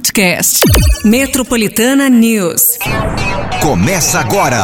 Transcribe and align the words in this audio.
podcast. 0.00 0.60
Metropolitana 1.04 2.08
News. 2.08 2.78
Começa 3.60 4.20
agora. 4.20 4.58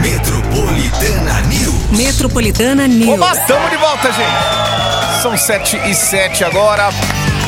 Metropolitana 0.00 1.40
News. 1.42 1.98
Metropolitana 1.98 2.88
News. 2.88 3.10
Oba, 3.20 3.32
estamos 3.32 3.70
de 3.70 3.76
volta, 3.76 4.10
gente. 4.12 5.22
São 5.22 5.36
7 5.36 5.76
e 5.90 5.94
7 5.94 6.44
agora. 6.44 6.88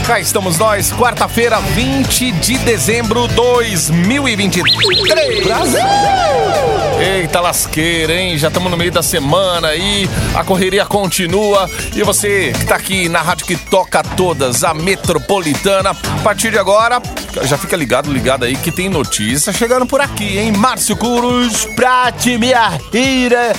Cá 0.07 0.21
estamos 0.21 0.59
nós, 0.59 0.93
quarta-feira, 0.93 1.59
20 1.61 2.31
de 2.33 2.59
dezembro 2.59 3.27
de 3.27 3.35
2023. 3.37 5.45
Brasil! 5.45 5.81
Eita 7.01 7.41
lasqueira, 7.41 8.15
hein? 8.15 8.37
Já 8.37 8.49
estamos 8.49 8.71
no 8.71 8.77
meio 8.77 8.93
da 8.93 9.03
semana 9.03 9.69
aí, 9.69 10.07
a 10.35 10.45
correria 10.45 10.85
continua. 10.85 11.71
E 11.97 12.03
você 12.03 12.53
que 12.53 12.67
tá 12.67 12.77
aqui 12.77 13.09
na 13.09 13.23
rádio 13.23 13.47
que 13.47 13.57
toca 13.57 14.03
todas, 14.03 14.63
a 14.63 14.75
Metropolitana, 14.75 15.93
a 15.93 16.23
partir 16.23 16.51
de 16.51 16.59
agora, 16.59 17.01
já 17.45 17.57
fica 17.57 17.75
ligado, 17.75 18.13
ligado 18.13 18.45
aí 18.45 18.57
que 18.57 18.71
tem 18.71 18.91
notícia 18.91 19.55
chegando 19.55 19.87
por 19.87 20.03
aqui, 20.03 20.39
hein? 20.39 20.53
Márcio 20.53 20.99
Curus, 20.99 21.65
Prate, 21.77 22.37
minha 22.37 22.79
ira. 22.93 23.55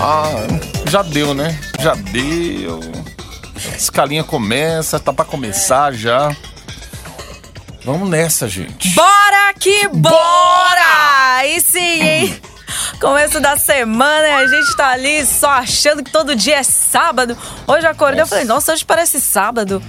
Ah, 0.00 0.46
já 0.88 1.02
deu, 1.02 1.34
né? 1.34 1.58
Já 1.80 1.96
deu. 1.96 3.03
Escalinha 3.76 4.24
começa, 4.24 4.98
tá 5.00 5.12
pra 5.12 5.24
começar 5.24 5.92
já. 5.92 6.34
Vamos 7.84 8.08
nessa, 8.08 8.48
gente. 8.48 8.88
Bora 8.94 9.52
que 9.58 9.88
bora! 9.88 11.36
Aí 11.36 11.60
sim, 11.60 12.00
hein? 12.02 12.40
Começo 13.00 13.40
da 13.40 13.56
semana 13.56 14.26
e 14.26 14.32
a 14.32 14.46
gente 14.46 14.74
tá 14.76 14.88
ali 14.88 15.24
só 15.26 15.50
achando 15.50 16.02
que 16.02 16.10
todo 16.10 16.34
dia 16.34 16.56
é 16.56 16.62
sábado. 16.62 17.36
Hoje 17.66 17.86
eu 17.86 17.90
acordei 17.90 18.22
e 18.22 18.26
falei, 18.26 18.44
nossa, 18.44 18.72
hoje 18.72 18.84
parece 18.84 19.20
sábado. 19.20 19.82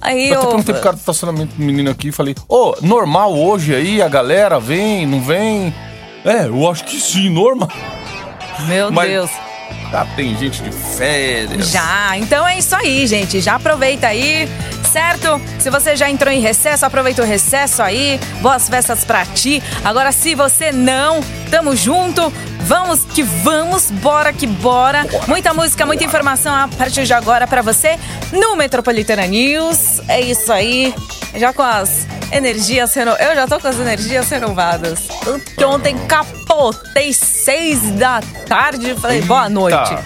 Aí 0.00 0.28
Eu 0.28 0.34
eu. 0.34 0.38
até 0.40 0.46
perguntei 0.48 0.74
pro 0.74 0.82
cara 0.82 0.96
do 0.96 1.00
estacionamento 1.00 1.54
do 1.54 1.62
menino 1.62 1.90
aqui 1.90 2.08
e 2.08 2.12
falei, 2.12 2.34
ô, 2.48 2.74
normal 2.80 3.34
hoje 3.38 3.74
aí, 3.74 4.00
a 4.00 4.08
galera 4.08 4.58
vem, 4.58 5.06
não 5.06 5.20
vem? 5.20 5.74
É, 6.24 6.46
eu 6.46 6.70
acho 6.70 6.84
que 6.84 6.98
sim, 6.98 7.28
normal. 7.28 7.68
Meu 8.60 8.90
Mas- 8.90 9.08
Deus. 9.10 9.30
Já 9.92 10.06
tem 10.16 10.34
gente 10.38 10.62
de 10.62 10.72
férias. 10.72 11.68
Já, 11.68 12.16
então 12.16 12.46
é 12.48 12.58
isso 12.58 12.74
aí, 12.74 13.06
gente. 13.06 13.42
Já 13.42 13.56
aproveita 13.56 14.06
aí, 14.06 14.48
certo? 14.90 15.38
Se 15.58 15.68
você 15.68 15.94
já 15.94 16.08
entrou 16.08 16.32
em 16.32 16.40
recesso, 16.40 16.86
aproveita 16.86 17.20
o 17.20 17.26
recesso 17.26 17.82
aí. 17.82 18.18
Boas 18.40 18.70
festas 18.70 19.04
pra 19.04 19.26
ti. 19.26 19.62
Agora, 19.84 20.10
se 20.10 20.34
você 20.34 20.72
não, 20.72 21.20
tamo 21.50 21.76
junto. 21.76 22.32
Vamos 22.64 23.04
que 23.04 23.22
vamos, 23.22 23.90
bora 23.90 24.32
que 24.32 24.46
bora. 24.46 25.04
Muita 25.26 25.52
música, 25.52 25.84
muita 25.84 26.04
informação 26.04 26.54
a 26.54 26.68
partir 26.68 27.04
de 27.04 27.12
agora 27.12 27.46
pra 27.46 27.60
você 27.60 27.98
no 28.32 28.56
Metropolitana 28.56 29.26
News. 29.26 30.00
É 30.08 30.20
isso 30.20 30.50
aí. 30.50 30.94
Já 31.34 31.52
com 31.52 31.62
as 31.62 32.06
energias 32.32 32.94
renovadas. 32.94 33.26
Eu 33.26 33.34
já 33.34 33.46
tô 33.46 33.60
com 33.60 33.68
as 33.68 33.78
energias 33.78 34.28
renovadas. 34.28 35.00
Porque 35.22 35.64
ontem 35.64 35.96
capotei 36.06 37.12
seis 37.12 37.80
da 37.92 38.20
tarde. 38.48 38.94
Falei, 38.94 39.22
boa 39.22 39.48
noite. 39.48 39.96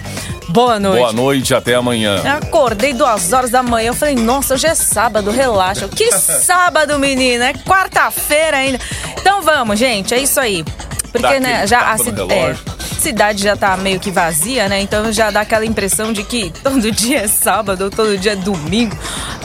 Boa 0.49 0.79
noite. 0.79 0.99
Boa 0.99 1.13
noite, 1.13 1.53
até 1.53 1.75
amanhã. 1.75 2.21
Acordei 2.37 2.93
duas 2.93 3.33
horas 3.33 3.51
da 3.51 3.61
manhã. 3.61 3.87
Eu 3.89 3.93
falei, 3.93 4.15
nossa, 4.15 4.53
hoje 4.53 4.67
é 4.67 4.75
sábado, 4.75 5.29
relaxa. 5.29 5.87
Que 5.87 6.11
sábado, 6.17 6.97
menina? 6.97 7.49
É 7.49 7.53
quarta-feira 7.53 8.57
ainda. 8.57 8.79
Então 9.19 9.41
vamos, 9.41 9.77
gente, 9.77 10.13
é 10.13 10.19
isso 10.19 10.39
aí. 10.39 10.63
Porque, 11.11 11.39
Dá 11.39 11.39
né, 11.39 11.67
já 11.67 11.91
a 11.91 11.95
é, 11.95 12.55
cidade 12.99 13.41
já 13.43 13.55
tá 13.55 13.75
meio 13.77 13.99
que 13.99 14.11
vazia, 14.11 14.67
né? 14.67 14.81
Então 14.81 15.11
já 15.11 15.31
dá 15.31 15.41
aquela 15.41 15.65
impressão 15.65 16.13
de 16.13 16.23
que 16.23 16.51
todo 16.63 16.91
dia 16.91 17.21
é 17.21 17.27
sábado 17.27 17.89
todo 17.89 18.17
dia 18.17 18.33
é 18.33 18.35
domingo. 18.35 18.97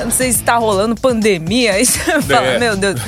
Eu 0.03 0.07
não 0.07 0.13
sei 0.13 0.33
se 0.33 0.43
tá 0.43 0.57
rolando 0.57 0.95
pandemia. 0.97 1.75
Aí 1.75 1.87
você 1.87 2.01
fala, 2.23 2.47
É. 2.47 2.59
meu 2.59 2.77
Deus. 2.77 3.01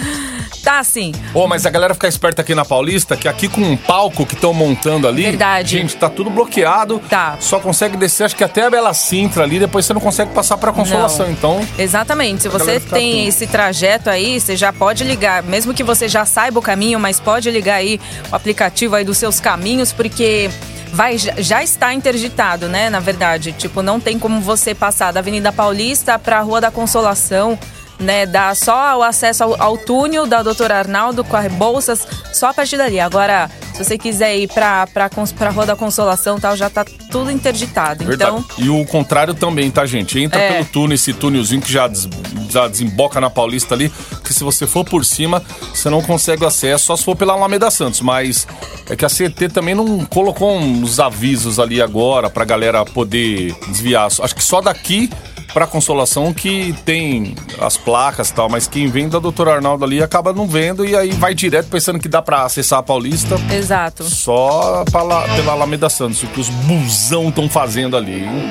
Tá 0.62 0.78
assim. 0.78 1.12
Ô, 1.34 1.47
mas 1.47 1.67
a 1.67 1.70
galera 1.70 1.92
fica 1.92 2.09
esperta 2.09 2.41
aqui 2.41 2.55
na 2.55 2.64
Paulista, 2.64 3.17
que 3.19 3.28
aqui 3.28 3.48
com 3.48 3.61
um 3.61 3.77
palco 3.77 4.25
que 4.25 4.33
estão 4.34 4.55
montando 4.55 5.06
ali. 5.06 5.25
Verdade. 5.25 5.77
Gente, 5.77 5.95
tá 5.95 6.09
tudo 6.09 6.31
bloqueado. 6.31 7.03
Tá. 7.11 7.36
Só 7.39 7.61
consegue 7.61 7.98
descer, 7.98 8.24
acho 8.24 8.35
que 8.35 8.42
até 8.42 8.63
a 8.63 8.70
Bela 8.70 8.95
Sintra 8.95 9.42
ali, 9.42 9.58
depois 9.58 9.85
você 9.85 9.92
não 9.92 10.01
consegue 10.01 10.33
passar 10.33 10.57
pra 10.57 10.73
consolação. 10.73 11.27
Não. 11.27 11.33
Então, 11.33 11.68
Exatamente. 11.79 12.42
Se 12.45 12.48
você 12.48 12.80
tem 12.80 13.17
tudo. 13.17 13.29
esse 13.29 13.47
trajeto 13.47 14.08
aí, 14.08 14.41
você 14.41 14.57
já 14.57 14.73
pode 14.73 15.05
ligar, 15.05 15.42
mesmo 15.42 15.74
que 15.74 15.83
você 15.83 16.08
já 16.08 16.24
saiba 16.24 16.58
o 16.61 16.63
caminho, 16.63 16.98
mas 16.98 17.20
pode 17.20 17.51
ligar 17.51 17.74
aí 17.74 18.01
o 18.33 18.35
aplicativo 18.35 18.95
aí 18.97 19.05
dos 19.05 19.18
seus 19.18 19.41
caminhos, 19.41 19.92
porque 19.92 20.48
vai 20.94 21.18
já- 21.18 21.34
está 21.62 21.92
interditado, 21.92 22.68
né? 22.68 22.88
Na 22.88 23.00
verdade, 23.00 23.52
tipo, 23.52 23.82
não 23.82 23.98
tem 23.98 24.16
como 24.18 24.40
você 24.40 24.74
passar 24.74 25.12
da 25.12 25.18
Avenida 25.20 25.50
Paulista 25.52 26.18
para 26.18 26.38
a 26.38 26.40
Rua 26.40 26.60
da 26.60 26.70
Consolação. 26.70 27.58
Né, 28.05 28.27
dá 28.27 28.55
só 28.55 28.98
o 28.98 29.03
acesso 29.03 29.45
ao, 29.45 29.63
ao 29.63 29.79
túnel 29.79 30.27
da 30.27 30.42
Doutora 30.42 30.79
Arnaldo 30.79 31.25
com 31.25 31.37
as 31.37 31.51
bolsas, 31.51 32.07
só 32.35 32.48
a 32.48 32.55
partir 32.55 32.77
dali. 32.77 33.01
Agora, 33.01 33.51
se 33.73 33.83
você 33.83 33.97
quiser 33.97 34.37
ir 34.37 34.47
pra, 34.53 34.87
pra, 34.89 35.09
pra 35.09 35.48
Rua 35.51 35.65
da 35.65 35.75
Consolação 35.75 36.39
tal, 36.39 36.55
já 36.55 36.69
tá 36.69 36.85
tudo 37.11 37.31
interditado. 37.31 38.05
verdade. 38.05 38.31
Então, 38.31 38.45
E 38.59 38.69
o 38.69 38.85
contrário 38.85 39.33
também, 39.33 39.70
tá, 39.70 39.87
gente? 39.87 40.20
Entra 40.20 40.39
É. 40.39 40.53
pelo 40.53 40.65
túnel, 40.67 40.97
esse 40.97 41.15
túnelzinho 41.15 41.63
que 41.63 41.73
já, 41.73 41.89
des- 41.89 42.07
já 42.51 42.69
desemboca 42.69 43.20
na 43.23 43.31
Paulista 43.31 43.75
ali, 43.75 43.91
que 44.23 44.35
se 44.35 44.45
você 44.45 44.67
for 44.67 44.85
por 44.85 45.03
cima, 45.05 45.42
você 45.73 45.89
não 45.89 46.03
consegue 46.03 46.45
acesso, 46.45 46.85
só 46.85 46.97
se 46.97 47.05
for 47.05 47.17
pela 47.17 47.33
Alameda 47.33 47.71
Santos. 47.71 48.03
Mas 48.03 48.47
é 48.91 48.95
que 48.95 49.05
a 49.07 49.09
CT 49.09 49.48
também 49.48 49.75
não 49.75 50.05
colocou 50.05 50.55
uns 50.59 51.01
avisos 51.01 51.59
ali 51.59 51.81
agora 51.81 52.29
pra 52.29 52.45
galera 52.45 52.85
poder 52.85 53.55
desviar. 53.69 54.07
Acho 54.07 54.35
que 54.35 54.45
só 54.45 54.61
daqui 54.61 55.09
pra 55.55 55.67
Consolação 55.67 56.33
que 56.35 56.75
tem 56.85 57.35
as 57.61 57.77
placas 57.77 58.29
e 58.29 58.35
tal, 58.35 58.48
mas 58.51 58.67
quem 58.67 58.89
vem 58.89 59.09
da 59.09 59.19
Doutor 59.19 59.48
Arnaldo 59.48 59.85
ali 59.85 60.03
acaba 60.03 60.33
não 60.33 60.47
vendo 60.48 60.85
e 60.85 60.95
aí 60.97 61.13
vai 61.13 61.33
direto 61.35 61.69
pensando 61.69 61.98
que 62.01 62.09
dá 62.09 62.20
pra 62.20 62.42
acessar 62.42 62.81
a 62.81 62.83
Paulista. 62.83 63.37
exato. 63.53 64.03
Só 64.05 64.85
pela, 64.91 65.23
pela 65.29 65.53
Alameda 65.53 65.89
Santos, 65.89 66.23
o 66.25 66.27
que 66.27 66.41
os 66.41 66.48
busão 66.48 67.29
estão 67.29 67.48
fazendo 67.48 67.97
ali. 67.97 68.25
hein? 68.25 68.51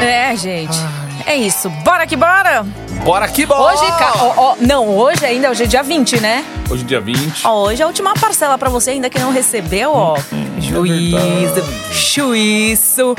É, 0.00 0.34
gente. 0.36 0.78
É 1.26 1.36
isso. 1.36 1.68
Bora 1.84 2.06
que 2.06 2.16
bora! 2.16 2.64
Bora 3.04 3.28
que 3.28 3.44
bora! 3.44 3.74
Hoje, 3.74 3.86
ca- 3.98 4.12
ó, 4.20 4.32
ó, 4.36 4.56
não, 4.60 4.88
hoje 4.96 5.24
ainda, 5.26 5.50
hoje 5.50 5.64
é 5.64 5.66
dia 5.66 5.82
20, 5.82 6.20
né? 6.20 6.44
Hoje 6.70 6.84
dia 6.84 7.00
20. 7.00 7.42
Ó, 7.44 7.64
hoje 7.64 7.82
é 7.82 7.84
a 7.84 7.88
última 7.88 8.14
parcela 8.14 8.56
pra 8.56 8.70
você 8.70 8.90
ainda 8.92 9.10
que 9.10 9.18
não 9.18 9.32
recebeu, 9.32 9.92
ó. 9.92 10.16
Juízo, 10.58 11.62
juízo. 11.92 13.16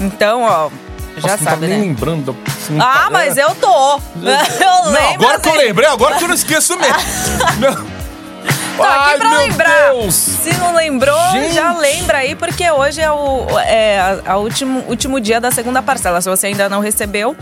Então, 0.00 0.42
ó, 0.42 0.70
já 1.20 1.28
Nossa, 1.28 1.44
não 1.44 1.50
sabe, 1.50 1.62
tá 1.62 1.66
nem 1.68 1.78
né? 1.78 1.84
lembrando. 1.86 2.36
assim, 2.46 2.74
não 2.74 2.84
Ah, 2.86 2.92
tá- 3.04 3.10
mas 3.10 3.36
eu 3.36 3.54
tô. 3.54 3.66
Eu 4.20 4.22
Não, 4.22 4.90
lembro. 4.90 5.14
agora 5.26 5.38
que 5.40 5.48
eu 5.48 5.52
assim. 5.54 5.62
lembrei, 5.62 5.88
agora 5.88 6.16
que 6.16 6.24
eu 6.24 6.28
não 6.28 6.34
esqueço 6.34 6.76
mesmo. 6.76 6.96
Não. 7.60 8.00
Tô 8.76 8.82
aqui 8.84 8.94
Ai, 9.10 9.18
pra 9.18 9.38
lembrar. 9.38 9.90
Deus. 9.92 10.14
Se 10.14 10.54
não 10.56 10.74
lembrou, 10.74 11.30
Gente. 11.32 11.52
já 11.54 11.72
lembra 11.76 12.18
aí, 12.18 12.34
porque 12.34 12.70
hoje 12.70 13.00
é 13.02 13.10
o 13.10 13.46
é, 13.58 14.00
a, 14.24 14.32
a 14.32 14.36
último, 14.38 14.82
último 14.88 15.20
dia 15.20 15.38
da 15.40 15.50
segunda 15.50 15.82
parcela. 15.82 16.20
Se 16.22 16.30
você 16.30 16.46
ainda 16.46 16.66
não 16.68 16.80
recebeu, 16.80 17.36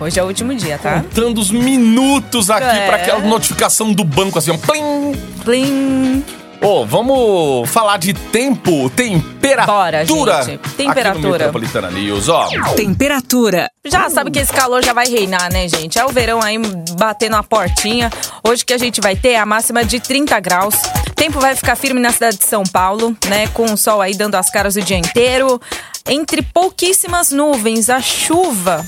hoje 0.00 0.18
é 0.18 0.22
o 0.22 0.26
último 0.26 0.52
dia, 0.52 0.78
tá? 0.82 0.94
Contando 0.94 1.38
os 1.40 1.50
minutos 1.52 2.50
aqui 2.50 2.64
É. 2.76 2.86
pra 2.88 2.96
aquela 2.96 3.20
notificação 3.20 3.92
do 3.92 4.02
banco, 4.02 4.36
assim, 4.38 4.50
ó. 4.50 4.56
Plim. 4.58 5.12
Plim. 5.44 6.24
Ô, 6.62 6.84
vamos 6.84 7.70
falar 7.70 7.96
de 7.96 8.12
tempo, 8.12 8.90
temperatura. 8.90 9.66
Bora, 9.66 10.04
gente. 10.04 10.30
Aqui 10.56 10.70
Temperatura. 10.76 11.22
no 11.22 11.30
Metropolitana 11.30 11.90
News, 11.90 12.28
ó. 12.28 12.48
Temperatura. 12.76 13.70
Já 13.86 14.10
sabe 14.10 14.30
que 14.30 14.38
esse 14.38 14.52
calor 14.52 14.84
já 14.84 14.92
vai 14.92 15.06
reinar, 15.06 15.50
né, 15.50 15.66
gente? 15.66 15.98
É 15.98 16.04
o 16.04 16.10
verão 16.10 16.42
aí 16.42 16.58
batendo 16.98 17.36
a 17.36 17.42
portinha. 17.42 18.10
Hoje 18.46 18.62
que 18.62 18.74
a 18.74 18.78
gente 18.78 19.00
vai 19.00 19.16
ter 19.16 19.30
é 19.30 19.38
a 19.38 19.46
máxima 19.46 19.82
de 19.82 20.00
30 20.00 20.38
graus. 20.38 20.74
Tempo 21.14 21.40
vai 21.40 21.56
ficar 21.56 21.76
firme 21.76 21.98
na 21.98 22.12
cidade 22.12 22.36
de 22.36 22.44
São 22.44 22.62
Paulo, 22.64 23.16
né? 23.26 23.46
Com 23.48 23.64
o 23.64 23.76
sol 23.78 24.02
aí 24.02 24.14
dando 24.14 24.34
as 24.34 24.50
caras 24.50 24.76
o 24.76 24.82
dia 24.82 24.98
inteiro. 24.98 25.58
Entre 26.06 26.42
pouquíssimas 26.42 27.30
nuvens, 27.30 27.88
a 27.88 28.02
chuva 28.02 28.84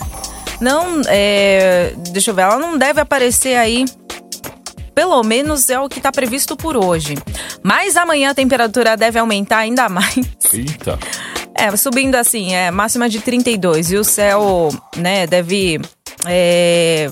não. 0.61 1.01
É, 1.09 1.95
deixa 2.11 2.31
eu 2.31 2.35
ver, 2.35 2.43
ela 2.43 2.59
não 2.59 2.77
deve 2.77 3.01
aparecer 3.01 3.57
aí. 3.57 3.87
Pelo 4.95 5.23
menos 5.23 5.69
é 5.71 5.79
o 5.81 5.89
que 5.89 5.99
está 5.99 6.13
previsto 6.13 6.57
por 6.57 6.77
hoje. 6.77 7.15
Mas 7.63 7.97
amanhã 7.97 8.31
a 8.31 8.35
temperatura 8.35 8.97
deve 8.97 9.19
aumentar 9.19 9.59
ainda 9.59 9.89
mais. 9.89 10.17
Eita. 10.53 10.99
É, 11.55 11.75
subindo 11.77 12.15
assim, 12.15 12.55
é 12.55 12.71
máxima 12.71 13.09
de 13.09 13.21
32 13.21 13.93
e 13.93 13.97
o 13.97 14.05
céu, 14.05 14.71
né, 14.97 15.27
deve 15.27 15.81
é, 16.27 17.11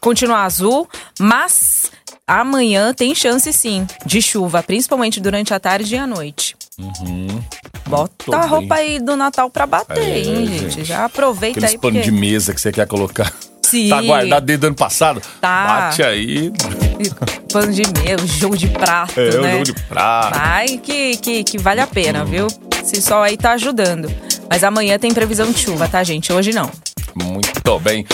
continuar 0.00 0.44
azul, 0.44 0.88
mas 1.18 1.90
amanhã 2.26 2.94
tem 2.94 3.14
chance 3.14 3.52
sim 3.52 3.86
de 4.06 4.22
chuva, 4.22 4.62
principalmente 4.62 5.20
durante 5.20 5.52
a 5.52 5.58
tarde 5.60 5.94
e 5.96 5.98
a 5.98 6.06
noite. 6.06 6.56
Bota 7.86 8.12
Muito 8.26 8.34
a 8.34 8.38
bem. 8.40 8.48
roupa 8.48 8.74
aí 8.76 8.98
do 9.00 9.16
Natal 9.16 9.50
pra 9.50 9.66
bater, 9.66 9.98
É, 9.98 10.18
hein, 10.20 10.46
gente. 10.46 10.70
gente? 10.70 10.84
Já 10.84 11.04
aproveita 11.04 11.58
Aqueles 11.58 11.70
aí 11.74 11.78
panos 11.78 11.98
porque 11.98 12.10
de 12.10 12.16
mesa 12.16 12.54
que 12.54 12.60
você 12.60 12.70
quer 12.72 12.86
colocar. 12.86 13.32
Sim. 13.62 13.88
Tá 13.88 14.00
guardado 14.02 14.44
desde 14.46 14.64
o 14.64 14.68
ano 14.68 14.76
passado? 14.76 15.20
Tá. 15.40 15.66
Bate 15.90 16.02
aí. 16.02 16.52
Pano 17.52 17.72
de 17.72 17.82
mesa, 18.02 18.26
jogo 18.26 18.56
de 18.56 18.68
prato, 18.68 19.18
É, 19.18 19.36
né? 19.40 19.52
jogo 19.52 19.64
de 19.64 19.72
prata. 19.84 20.38
Vai 20.38 20.78
que, 20.78 21.16
que, 21.16 21.44
que 21.44 21.58
vale 21.58 21.80
a 21.80 21.86
pena, 21.86 22.24
viu? 22.24 22.46
Esse 22.82 23.00
sol 23.00 23.22
aí 23.22 23.36
tá 23.36 23.52
ajudando. 23.52 24.10
Mas 24.48 24.64
amanhã 24.64 24.98
tem 24.98 25.12
previsão 25.14 25.50
de 25.50 25.58
chuva, 25.58 25.86
tá, 25.88 26.02
gente? 26.02 26.32
Hoje 26.32 26.52
não. 26.52 26.70
Muito 27.14 27.78
bem. 27.80 28.04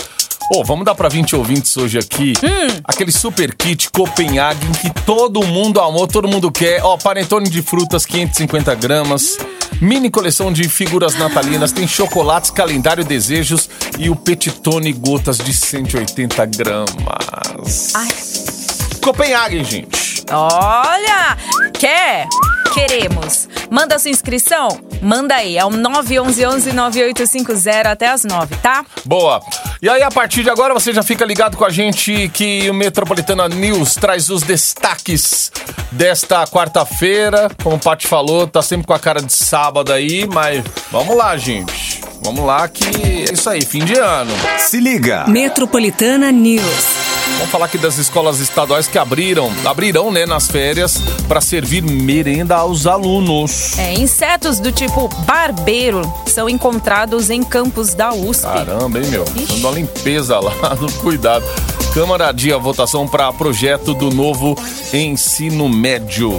Ô, 0.52 0.62
vamos 0.62 0.84
dar 0.84 0.94
pra 0.94 1.08
20 1.08 1.34
ouvintes 1.34 1.76
hoje 1.76 1.98
aqui 1.98 2.32
Hum. 2.40 2.80
aquele 2.84 3.10
super 3.10 3.52
kit 3.52 3.90
Copenhagen 3.90 4.70
que 4.80 4.90
todo 5.04 5.44
mundo 5.44 5.80
amou, 5.80 6.06
todo 6.06 6.28
mundo 6.28 6.52
quer. 6.52 6.80
Ó, 6.84 6.96
panetone 6.96 7.48
de 7.50 7.62
frutas, 7.62 8.06
550 8.06 8.72
gramas. 8.76 9.38
Mini 9.80 10.08
coleção 10.08 10.52
de 10.52 10.68
figuras 10.68 11.14
natalinas, 11.18 11.72
tem 11.72 11.86
chocolates, 11.88 12.50
calendário 12.50 13.04
desejos 13.04 13.68
e 13.98 14.08
o 14.08 14.14
petitone 14.14 14.92
gotas 14.92 15.38
de 15.38 15.52
180 15.52 16.46
gramas. 16.46 17.92
Ai. 17.94 18.55
Copenhagen, 19.06 19.62
gente. 19.62 20.24
Olha! 20.32 21.36
Quer? 21.78 22.26
Queremos. 22.74 23.48
Manda 23.70 24.00
sua 24.00 24.10
inscrição? 24.10 24.80
Manda 25.00 25.36
aí. 25.36 25.56
É 25.56 25.64
o 25.64 25.70
911-9850 25.70 27.86
até 27.86 28.08
as 28.08 28.24
9, 28.24 28.56
tá? 28.56 28.84
Boa. 29.04 29.40
E 29.80 29.88
aí, 29.88 30.02
a 30.02 30.10
partir 30.10 30.42
de 30.42 30.50
agora, 30.50 30.74
você 30.74 30.92
já 30.92 31.04
fica 31.04 31.24
ligado 31.24 31.56
com 31.56 31.64
a 31.64 31.70
gente 31.70 32.28
que 32.34 32.68
o 32.68 32.74
Metropolitana 32.74 33.48
News 33.48 33.94
traz 33.94 34.28
os 34.28 34.42
destaques 34.42 35.52
desta 35.92 36.44
quarta-feira. 36.48 37.48
Como 37.62 37.76
o 37.76 37.78
Paty 37.78 38.08
falou, 38.08 38.48
tá 38.48 38.60
sempre 38.60 38.88
com 38.88 38.92
a 38.92 38.98
cara 38.98 39.22
de 39.22 39.32
sábado 39.32 39.92
aí, 39.92 40.26
mas 40.26 40.64
vamos 40.90 41.16
lá, 41.16 41.36
gente. 41.36 42.00
Vamos 42.22 42.44
lá 42.44 42.66
que 42.66 42.84
é 42.84 43.32
isso 43.32 43.48
aí, 43.48 43.64
fim 43.64 43.84
de 43.84 43.94
ano. 43.94 44.32
Se 44.58 44.80
liga. 44.80 45.26
Metropolitana 45.28 46.32
News. 46.32 47.05
Vamos 47.36 47.50
falar 47.50 47.66
aqui 47.66 47.78
das 47.78 47.98
escolas 47.98 48.40
estaduais 48.40 48.88
que 48.88 48.98
abriram, 48.98 49.52
abrirão, 49.64 50.10
né, 50.10 50.24
nas 50.24 50.48
férias 50.48 50.98
para 51.28 51.40
servir 51.40 51.82
merenda 51.82 52.56
aos 52.56 52.86
alunos. 52.86 53.78
É, 53.78 53.92
insetos 53.94 54.58
do 54.58 54.72
tipo 54.72 55.08
barbeiro 55.26 56.02
são 56.26 56.48
encontrados 56.48 57.28
em 57.28 57.42
campos 57.42 57.94
da 57.94 58.12
USP. 58.12 58.42
Caramba, 58.42 58.98
hein, 58.98 59.06
meu? 59.08 59.24
Ixi. 59.24 59.46
Dando 59.46 59.68
uma 59.68 59.70
limpeza 59.72 60.38
lá, 60.40 60.74
do 60.74 60.90
cuidado. 60.94 61.44
Câmara 61.92 62.28
adia 62.28 62.56
a 62.56 62.58
votação 62.58 63.06
para 63.06 63.32
projeto 63.32 63.94
do 63.94 64.10
novo 64.10 64.56
ensino 64.92 65.68
médio. 65.68 66.38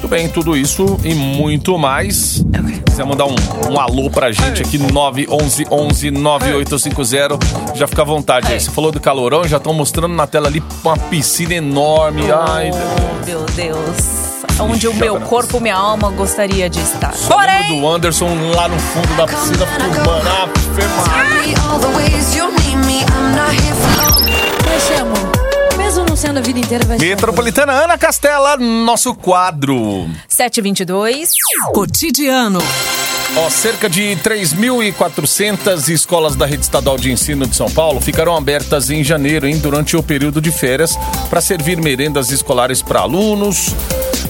Muito 0.00 0.08
bem, 0.08 0.28
tudo 0.30 0.56
isso 0.56 0.98
e 1.04 1.14
muito 1.14 1.76
mais. 1.76 2.14
Se 2.36 2.44
quiser 2.86 3.04
mandar 3.04 3.26
um, 3.26 3.34
um 3.70 3.78
alô 3.78 4.08
pra 4.08 4.32
gente 4.32 4.62
aqui, 4.62 4.78
911 4.78 6.10
9850, 6.10 7.38
já 7.76 7.86
fica 7.86 8.00
à 8.00 8.04
vontade 8.06 8.50
aí. 8.50 8.58
Você 8.58 8.70
falou 8.70 8.90
do 8.90 8.98
calorão, 8.98 9.46
já 9.46 9.58
estão 9.58 9.74
mostrando 9.74 10.14
na 10.14 10.26
tela 10.26 10.48
ali 10.48 10.64
uma 10.82 10.96
piscina 10.96 11.52
enorme. 11.52 12.22
Ai, 12.32 12.70
Oh, 12.72 13.26
meu 13.26 13.44
Deus. 13.54 14.40
Onde 14.58 14.88
o 14.88 14.94
meu 14.94 15.20
corpo, 15.20 15.60
minha 15.60 15.76
alma 15.76 16.08
gostaria 16.10 16.70
de 16.70 16.80
estar. 16.80 17.12
só 17.12 17.34
Porém, 17.34 17.78
do 17.78 17.86
Anderson 17.86 18.28
lá 18.56 18.68
no 18.68 18.78
fundo 18.78 19.14
da 19.18 19.26
piscina 19.26 19.66
filmando. 19.66 20.28
Ah, 20.30 20.48
sendo 26.20 26.38
a 26.38 26.42
vida 26.42 26.58
inteira, 26.58 26.84
vai. 26.84 26.98
Metropolitana 26.98 27.72
Ana 27.72 27.96
Castela, 27.96 28.54
nosso 28.58 29.14
quadro. 29.14 30.06
722. 30.28 31.32
Cotidiano. 31.72 32.60
Ó, 33.36 33.48
cerca 33.48 33.88
de 33.88 34.16
3.400 34.24 35.88
escolas 35.88 36.34
da 36.34 36.44
rede 36.44 36.62
estadual 36.62 36.96
de 36.96 37.12
ensino 37.12 37.46
de 37.46 37.54
São 37.54 37.70
Paulo 37.70 38.00
ficarão 38.00 38.36
abertas 38.36 38.90
em 38.90 39.04
janeiro, 39.04 39.46
hein, 39.46 39.58
durante 39.58 39.96
o 39.96 40.02
período 40.02 40.40
de 40.40 40.50
férias, 40.50 40.98
para 41.28 41.40
servir 41.40 41.80
merendas 41.80 42.30
escolares 42.30 42.82
para 42.82 43.00
alunos. 43.00 43.72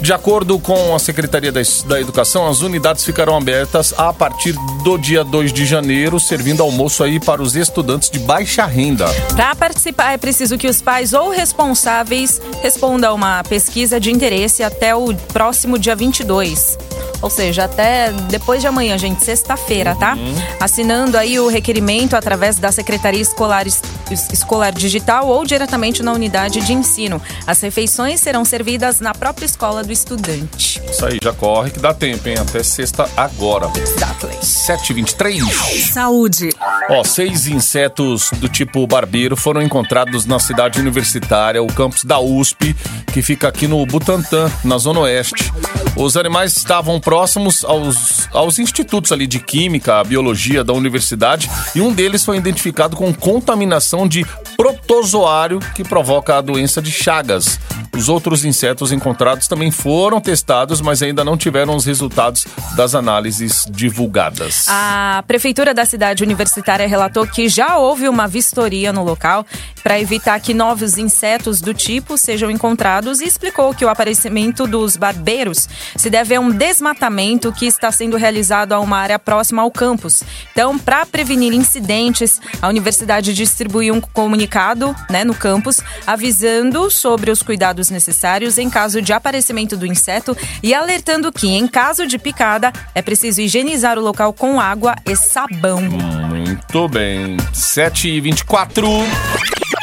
De 0.03 0.13
acordo 0.13 0.59
com 0.59 0.95
a 0.95 0.99
Secretaria 0.99 1.53
da, 1.53 2.01
Educação, 2.01 2.47
as 2.49 2.61
unidades 2.61 3.05
ficarão 3.05 3.37
abertas 3.37 3.93
a 3.97 4.13
partir 4.13 4.55
do 4.83 4.97
dia 4.97 5.25
2 5.25 5.53
de 5.53 5.67
janeiro, 5.67 6.21
servindo 6.21 6.63
almoço 6.63 7.03
aí 7.03 7.19
para 7.19 7.43
os 7.43 7.57
estudantes 7.57 8.09
de 8.09 8.19
baixa 8.19 8.65
renda. 8.65 9.07
Para 9.35 9.55
participar, 9.55 10.13
é 10.13 10.19
preciso 10.19 10.57
que 10.57 10.69
os 10.69 10.81
pais 10.81 11.13
ou 11.13 11.31
responsáveis 11.31 12.41
respondam 12.63 13.11
a 13.11 13.15
uma 13.15 13.43
pesquisa 13.45 13.99
de 13.99 14.11
interesse 14.11 14.63
até 14.63 14.95
o 14.95 15.15
próximo 15.33 15.79
dia 15.79 15.97
22. 15.97 16.79
Ou 17.23 17.29
seja, 17.31 17.65
até 17.65 18.11
depois 18.31 18.61
de 18.61 18.67
amanhã, 18.67 18.97
gente, 18.97 19.23
sexta-feira, 19.25 19.95
tá? 19.95 20.17
Assinando 20.59 21.19
aí 21.19 21.39
o 21.39 21.49
requerimento 21.49 22.15
através 22.17 22.57
da 22.59 22.73
Secretaria 22.73 23.21
Escolar, 23.21 23.67
Es- 23.67 23.83
Escolar 24.15 24.73
Digital 24.73 25.29
ou 25.29 25.45
diretamente 25.45 26.03
na 26.03 26.13
unidade 26.13 26.61
de 26.61 26.73
ensino. 26.73 27.21
As 27.47 27.61
refeições 27.61 28.21
serão 28.21 28.45
servidas 28.45 29.01
na 29.01 29.15
própria 29.15 29.47
escola 29.47 29.83
do 29.83 29.93
estudante. 29.93 30.81
Isso 30.91 31.05
aí, 31.07 31.19
já 31.23 31.33
corre 31.33 31.71
que 31.71 31.79
dá 31.79 31.95
tempo, 31.95 32.29
hein? 32.29 32.37
Até 32.39 32.63
sexta 32.63 33.09
agora. 33.17 33.71
Exactly. 33.77 34.35
7h23. 34.41 35.93
Saúde. 35.93 36.51
Ó, 36.89 37.05
seis 37.05 37.47
insetos 37.47 38.31
do 38.37 38.49
tipo 38.49 38.87
barbeiro 38.87 39.37
foram 39.37 39.63
encontrados 39.63 40.27
na 40.27 40.39
cidade 40.39 40.81
universitária, 40.81 41.63
o 41.63 41.67
campus 41.67 42.05
da 42.05 42.19
USP, 42.21 42.75
que 43.13 43.23
fica 43.23 43.49
aqui 43.49 43.67
no 43.67 43.85
Butantã, 43.87 44.51
na 44.65 44.79
Zona 44.79 45.01
Oeste. 45.01 45.53
Os 45.97 46.17
animais 46.17 46.57
estavam 46.57 47.01
próximos 47.01 47.65
aos, 47.65 48.29
aos 48.33 48.59
institutos 48.59 49.13
ali 49.13 49.27
de 49.27 49.39
Química, 49.39 50.03
Biologia 50.05 50.65
da 50.65 50.73
universidade, 50.73 51.51
e 51.75 51.81
um 51.81 51.93
deles 51.93 52.25
foi 52.25 52.37
identificado 52.37 52.97
com 52.97 53.13
contaminação 53.13 54.00
de 54.07 54.27
protozoário 54.57 55.59
que 55.75 55.83
provoca 55.83 56.37
a 56.37 56.41
doença 56.41 56.83
de 56.83 56.91
Chagas. 56.91 57.59
Os 57.97 58.09
outros 58.09 58.45
insetos 58.45 58.93
encontrados 58.93 59.49
também 59.49 59.71
foram 59.71 60.21
testados, 60.21 60.81
mas 60.81 61.03
ainda 61.03 61.25
não 61.25 61.37
tiveram 61.37 61.75
os 61.75 61.85
resultados 61.85 62.47
das 62.77 62.95
análises 62.95 63.67
divulgadas. 63.69 64.67
A 64.69 65.25
prefeitura 65.27 65.75
da 65.75 65.85
cidade 65.85 66.23
universitária 66.23 66.87
relatou 66.87 67.27
que 67.27 67.49
já 67.49 67.77
houve 67.79 68.09
uma 68.09 68.29
vistoria 68.29 68.93
no 68.93 69.03
local 69.03 69.45
para 69.83 69.99
evitar 69.99 70.39
que 70.41 70.55
novos 70.55 70.99
insetos 70.99 71.61
do 71.61 71.75
tipo 71.75 72.17
sejam 72.17 72.51
encontrados 72.51 73.21
e 73.21 73.25
explicou 73.25 73.75
que 73.75 73.85
o 73.85 73.89
aparecimento 73.89 74.67
dos 74.67 74.97
barbeiros 74.97 75.69
se 75.97 76.09
deve 76.09 76.35
a 76.35 76.41
um 76.41 76.51
desmatamento 76.51 77.53
que 77.53 77.67
está 77.67 77.91
sendo 77.91 78.17
realizado 78.17 78.73
a 78.73 78.81
uma 78.81 78.99
área 78.99 79.19
próxima 79.19 79.63
ao 79.63 79.71
campus. 79.71 80.23
Então, 80.53 80.79
para 80.79 81.05
prevenir 81.05 81.53
incidentes, 81.53 82.41
a 82.63 82.69
universidade 82.69 83.35
distribuiu 83.35 83.90
um 83.91 84.01
comunicado 84.01 84.95
né, 85.09 85.25
no 85.25 85.35
campus 85.35 85.81
avisando 86.07 86.91
sobre 86.91 87.31
os 87.31 87.43
cuidados 87.43 87.91
necessários 87.91 88.59
em 88.59 88.69
caso 88.71 89.01
de 89.03 89.13
aparecimento 89.13 89.77
do 89.77 89.87
inseto 89.87 90.37
e 90.63 90.75
alertando 90.75 91.33
que, 91.33 91.49
em 91.49 91.67
caso 91.67 92.07
de 92.07 92.19
picada, 92.19 92.73
é 92.95 93.03
preciso 93.03 93.41
higienizar 93.41 93.99
o 93.99 94.03
local 94.03 94.33
com 94.33 94.61
água 94.61 94.97
e 95.07 95.17
sabão. 95.17 95.81
Muito 95.81 96.89
bem. 96.89 97.37
7 97.53 98.09
e 98.09 98.21
24 98.21 98.87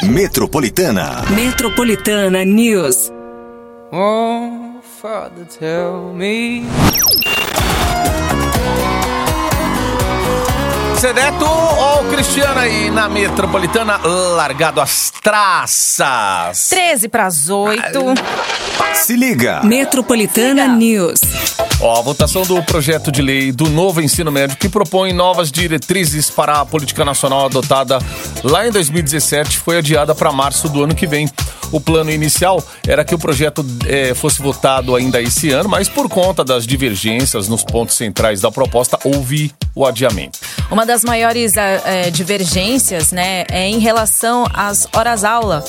Metropolitana. 0.02 1.24
Metropolitana 1.30 2.44
News. 2.44 3.10
Oh, 3.90 4.80
Father, 5.00 5.44
tell 5.46 6.12
me. 6.14 6.64
Sedeto, 10.98 11.44
ó 11.44 12.00
o 12.00 12.08
Cristiano 12.08 12.58
aí 12.58 12.90
na 12.90 13.08
Metropolitana, 13.08 14.00
largado 14.34 14.80
as 14.80 15.12
traças. 15.22 16.68
13 16.70 17.08
para 17.08 17.26
as 17.26 17.48
8. 17.48 17.80
Se 18.94 19.14
liga. 19.14 19.60
Metropolitana 19.62 20.66
News. 20.66 21.20
Ó, 21.80 22.00
a 22.00 22.02
votação 22.02 22.42
do 22.42 22.60
projeto 22.64 23.12
de 23.12 23.22
lei 23.22 23.52
do 23.52 23.68
novo 23.70 24.00
ensino 24.00 24.32
médio 24.32 24.56
que 24.56 24.68
propõe 24.68 25.12
novas 25.12 25.52
diretrizes 25.52 26.30
para 26.30 26.60
a 26.60 26.66
política 26.66 27.04
nacional 27.04 27.46
adotada 27.46 28.00
lá 28.42 28.66
em 28.66 28.72
2017 28.72 29.58
foi 29.58 29.78
adiada 29.78 30.16
para 30.16 30.32
março 30.32 30.68
do 30.68 30.82
ano 30.82 30.96
que 30.96 31.06
vem. 31.06 31.30
O 31.70 31.80
plano 31.80 32.10
inicial 32.10 32.62
era 32.86 33.04
que 33.04 33.14
o 33.14 33.18
projeto 33.18 33.64
eh, 33.86 34.14
fosse 34.14 34.40
votado 34.40 34.96
ainda 34.96 35.20
esse 35.20 35.50
ano, 35.50 35.68
mas 35.68 35.88
por 35.88 36.08
conta 36.08 36.44
das 36.44 36.66
divergências 36.66 37.48
nos 37.48 37.62
pontos 37.62 37.96
centrais 37.96 38.40
da 38.40 38.50
proposta, 38.50 38.98
houve 39.04 39.52
o 39.74 39.84
adiamento. 39.84 40.38
Uma 40.70 40.86
das 40.86 41.04
maiores 41.04 41.56
eh, 41.56 41.82
eh, 41.84 42.10
divergências 42.10 43.12
né, 43.12 43.44
é 43.50 43.68
em 43.68 43.78
relação 43.78 44.46
às 44.52 44.88
horas-aula 44.94 45.64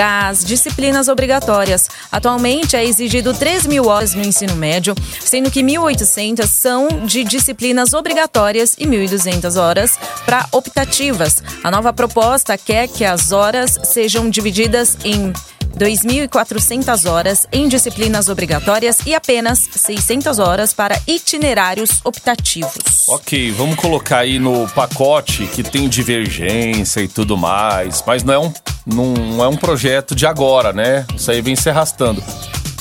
para 0.00 0.28
as 0.28 0.42
disciplinas 0.42 1.08
obrigatórias. 1.08 1.86
Atualmente 2.10 2.74
é 2.74 2.82
exigido 2.82 3.34
3 3.34 3.66
mil 3.66 3.86
horas 3.86 4.14
no 4.14 4.22
ensino 4.22 4.56
médio, 4.56 4.94
sendo 5.20 5.50
que 5.50 5.62
1.800 5.62 6.46
são 6.46 6.88
de 7.04 7.22
disciplinas 7.22 7.92
obrigatórias 7.92 8.74
e 8.78 8.86
1.200 8.86 9.60
horas 9.60 9.98
para 10.24 10.46
optativas. 10.52 11.42
A 11.62 11.70
nova 11.70 11.92
proposta 11.92 12.56
quer 12.56 12.88
que 12.88 13.04
as 13.04 13.30
horas 13.30 13.78
sejam 13.84 14.30
divididas 14.30 14.96
em 15.04 15.34
2.400 15.76 17.10
horas 17.10 17.46
em 17.52 17.68
disciplinas 17.68 18.28
obrigatórias 18.28 19.00
e 19.06 19.14
apenas 19.14 19.58
600 19.70 20.38
horas 20.38 20.72
para 20.72 20.98
itinerários 21.06 22.00
optativos. 22.04 23.06
Ok, 23.06 23.50
vamos 23.52 23.76
colocar 23.76 24.20
aí 24.20 24.38
no 24.38 24.66
pacote 24.68 25.46
que 25.46 25.62
tem 25.62 25.88
divergência 25.90 27.00
e 27.00 27.08
tudo 27.08 27.36
mais, 27.36 28.02
mas 28.06 28.24
não 28.24 28.34
é 28.34 28.38
um, 28.38 28.52
não 28.86 29.42
é 29.44 29.48
um 29.48 29.56
projeto 29.56 30.14
de 30.14 30.26
agora, 30.26 30.72
né? 30.72 31.06
Isso 31.14 31.30
aí 31.30 31.40
vem 31.40 31.54
se 31.56 31.68
arrastando. 31.70 32.22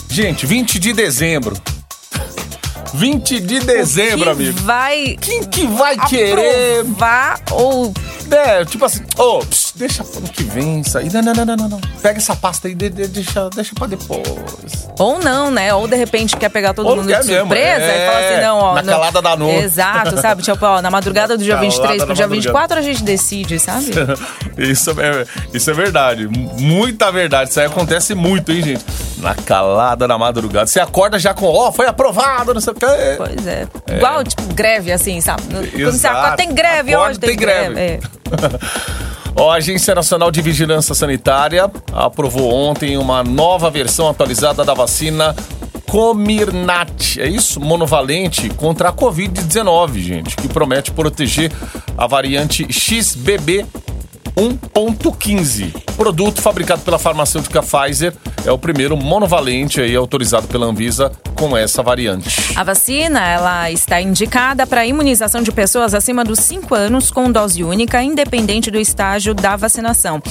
Gente, 0.10 0.46
20 0.46 0.80
de 0.80 0.94
dezembro. 0.94 1.56
20 2.94 3.40
de 3.40 3.60
dezembro, 3.60 4.26
que 4.26 4.30
amigo. 4.32 4.60
vai 4.62 5.18
Quem 5.22 5.44
que 5.44 5.68
vai 5.68 5.96
querer? 6.08 6.80
aprovar 6.82 7.40
ou 7.52 7.94
É, 8.32 8.66
tipo 8.66 8.84
assim, 8.86 9.02
ô, 9.18 9.40
pss, 9.40 9.59
deixa 9.80 10.04
pro 10.04 10.22
que 10.24 10.44
vem 10.44 10.82
isso 10.82 10.98
aí. 10.98 11.10
Não, 11.12 11.22
não, 11.22 11.34
não, 11.34 11.56
não, 11.56 11.70
não. 11.70 11.82
Pega 12.02 12.18
essa 12.20 12.36
pasta 12.36 12.68
aí, 12.68 12.76
de- 12.76 12.90
de- 12.90 13.08
deixa, 13.08 13.50
deixa 13.50 13.74
pra 13.74 13.88
depois. 13.88 14.22
Ou 15.00 15.20
não, 15.20 15.50
né? 15.50 15.74
Ou 15.74 15.88
de 15.88 15.96
repente 15.96 16.36
quer 16.36 16.50
pegar 16.50 16.74
todo 16.74 16.88
Ou 16.88 16.98
mundo 16.98 17.08
de 17.08 17.14
mesmo, 17.14 17.34
surpresa 17.38 17.86
é. 17.86 18.04
e 18.04 18.06
fala 18.12 18.26
assim, 18.26 18.42
não, 18.46 18.58
ó. 18.60 18.76
Na 18.76 18.84
calada 18.84 19.22
da 19.22 19.36
noite. 19.38 19.64
Exato, 19.64 20.20
sabe? 20.22 20.42
Tipo, 20.44 20.66
ó, 20.66 20.82
na 20.82 20.92
madrugada 20.92 21.38
do 21.38 21.44
dia 21.44 21.54
Calada 21.56 21.72
23 21.72 22.04
pro 22.04 22.14
dia 22.14 22.28
madrugada. 22.28 22.36
24 22.36 22.78
a 22.80 22.82
gente 22.82 23.04
decide, 23.04 23.58
sabe? 23.60 23.86
Isso 24.60 24.92
é, 24.92 25.26
isso 25.54 25.72
é 25.72 25.74
verdade. 25.74 26.28
Muita 26.28 27.10
verdade. 27.14 27.50
Isso 27.50 27.60
aí 27.62 27.66
acontece 27.68 28.14
muito, 28.14 28.52
hein, 28.52 28.62
gente? 28.62 28.86
Na 29.20 29.34
calada 29.34 30.06
da 30.06 30.18
madrugada. 30.18 30.68
Você 30.68 30.82
acorda 30.82 31.18
já 31.18 31.34
com, 31.34 31.46
ó, 31.46 31.72
foi 31.72 31.88
aprovado, 31.88 32.54
não 32.54 32.60
sei 32.60 32.74
o 32.74 32.76
quê. 32.76 32.86
Pois 33.18 33.48
é. 33.48 33.66
Igual, 33.96 34.22
tipo, 34.26 34.54
greve, 34.54 34.92
assim, 34.92 35.22
sabe? 35.22 35.44
Quando 35.72 35.92
você 35.94 36.08
acorda, 36.08 36.36
tem 36.36 36.54
greve 36.54 36.94
Acorda, 36.94 37.12
hoje, 37.12 37.20
tem, 37.20 37.30
tem 37.30 37.38
greve. 37.38 37.80
É. 37.80 38.00
Ó, 39.36 39.52
a 39.52 39.56
Agência 39.56 39.96
Nacional 39.96 40.32
de 40.32 40.42
Vigilância 40.42 40.94
Sanitária 40.94 41.72
aprovou 41.94 42.54
ontem 42.54 42.98
uma 42.98 43.24
nova 43.24 43.70
versão 43.70 44.10
atualizada 44.10 44.64
da 44.66 44.74
vacina 44.74 45.36
Comirnaty. 45.88 47.22
É 47.22 47.28
isso? 47.28 47.60
Monovalente 47.60 48.50
contra 48.50 48.90
a 48.90 48.94
Covid-19, 48.94 50.00
gente, 50.00 50.36
que 50.36 50.48
promete 50.48 50.92
proteger 50.92 51.52
a 51.98 52.06
variante 52.06 52.68
XBB 52.72 53.66
1.15. 54.36 55.74
Produto 55.98 56.42
fabricado 56.42 56.82
pela 56.84 57.00
farmacêutica 57.00 57.62
Pfizer 57.62 58.14
é 58.46 58.52
o 58.52 58.58
primeiro 58.58 58.96
monovalente 58.96 59.82
aí 59.82 59.96
autorizado 59.96 60.48
pela 60.48 60.66
Anvisa 60.66 61.12
com 61.36 61.56
essa 61.56 61.82
variante. 61.82 62.54
A 62.56 62.64
vacina, 62.64 63.26
ela 63.26 63.72
está 63.72 64.02
indicada 64.02 64.68
para 64.68 64.86
imunização 64.86 65.42
de 65.42 65.52
pessoas 65.52 65.94
acima 65.94 66.24
dos 66.24 66.40
5 66.40 66.76
anos 66.76 67.12
com 67.12 67.32
dose 67.32 67.64
única, 67.64 68.04
independente 68.04 68.70
do 68.70 68.78
estágio 68.78 69.34
da 69.34 69.56
vacinação. 69.56 70.22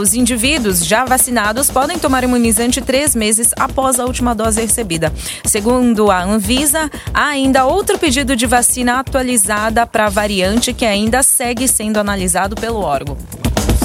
Os 0.00 0.14
indivíduos 0.14 0.84
já 0.84 1.04
vacinados 1.04 1.70
podem 1.70 1.98
tomar 1.98 2.24
imunizante 2.24 2.80
três 2.80 3.14
meses 3.14 3.50
após 3.58 4.00
a 4.00 4.04
última 4.04 4.34
dose 4.34 4.60
recebida. 4.60 5.12
Segundo 5.44 6.10
a 6.10 6.24
Anvisa, 6.24 6.90
há 7.14 7.28
ainda 7.28 7.66
outro 7.66 7.98
pedido 7.98 8.34
de 8.34 8.46
vacina 8.46 8.98
atualizada 8.98 9.86
para 9.86 10.06
a 10.06 10.10
variante 10.10 10.72
que 10.72 10.84
ainda 10.84 11.22
segue 11.22 11.68
sendo 11.68 11.98
analisado 11.98 12.56
pelo 12.56 12.80
órgão. 12.80 13.16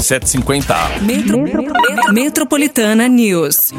750. 0.04 0.76
Metro, 1.02 1.40
Metro- 1.42 2.14
Metropolitana 2.14 3.08
News. 3.08 3.72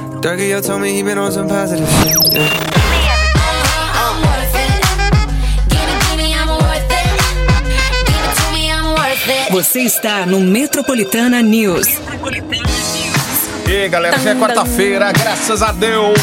Você 9.50 9.80
está 9.80 10.26
no 10.26 10.40
Metropolitana 10.40 11.40
News. 11.40 11.86
E 13.66 13.70
aí, 13.70 13.88
galera, 13.88 14.18
já 14.18 14.30
é 14.30 14.34
quarta-feira, 14.34 15.12
graças 15.12 15.62
a 15.62 15.72
Deus. 15.72 16.18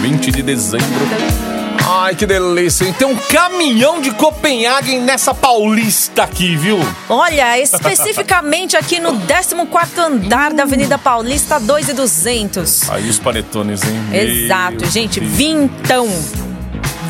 20 0.00 0.30
de 0.32 0.42
dezembro. 0.42 0.86
Ai, 1.88 2.16
que 2.16 2.26
delícia, 2.26 2.84
hein? 2.84 2.92
Tem 2.98 3.06
um 3.06 3.14
caminhão 3.14 4.00
de 4.00 4.10
Copenhagen 4.10 5.00
nessa 5.02 5.32
paulista 5.32 6.24
aqui, 6.24 6.56
viu? 6.56 6.80
Olha, 7.08 7.58
especificamente 7.62 8.76
aqui 8.76 8.98
no 8.98 9.12
14º 9.20 9.98
andar 9.98 10.52
da 10.52 10.64
Avenida 10.64 10.98
Paulista, 10.98 11.60
2 11.60 11.90
e 11.90 11.92
200. 11.92 12.90
Aí 12.90 13.08
os 13.08 13.20
panetones, 13.20 13.82
hein? 13.84 14.00
Exato, 14.12 14.80
Meu 14.80 14.90
gente, 14.90 15.20
Deus. 15.20 15.32
vintão. 15.32 16.08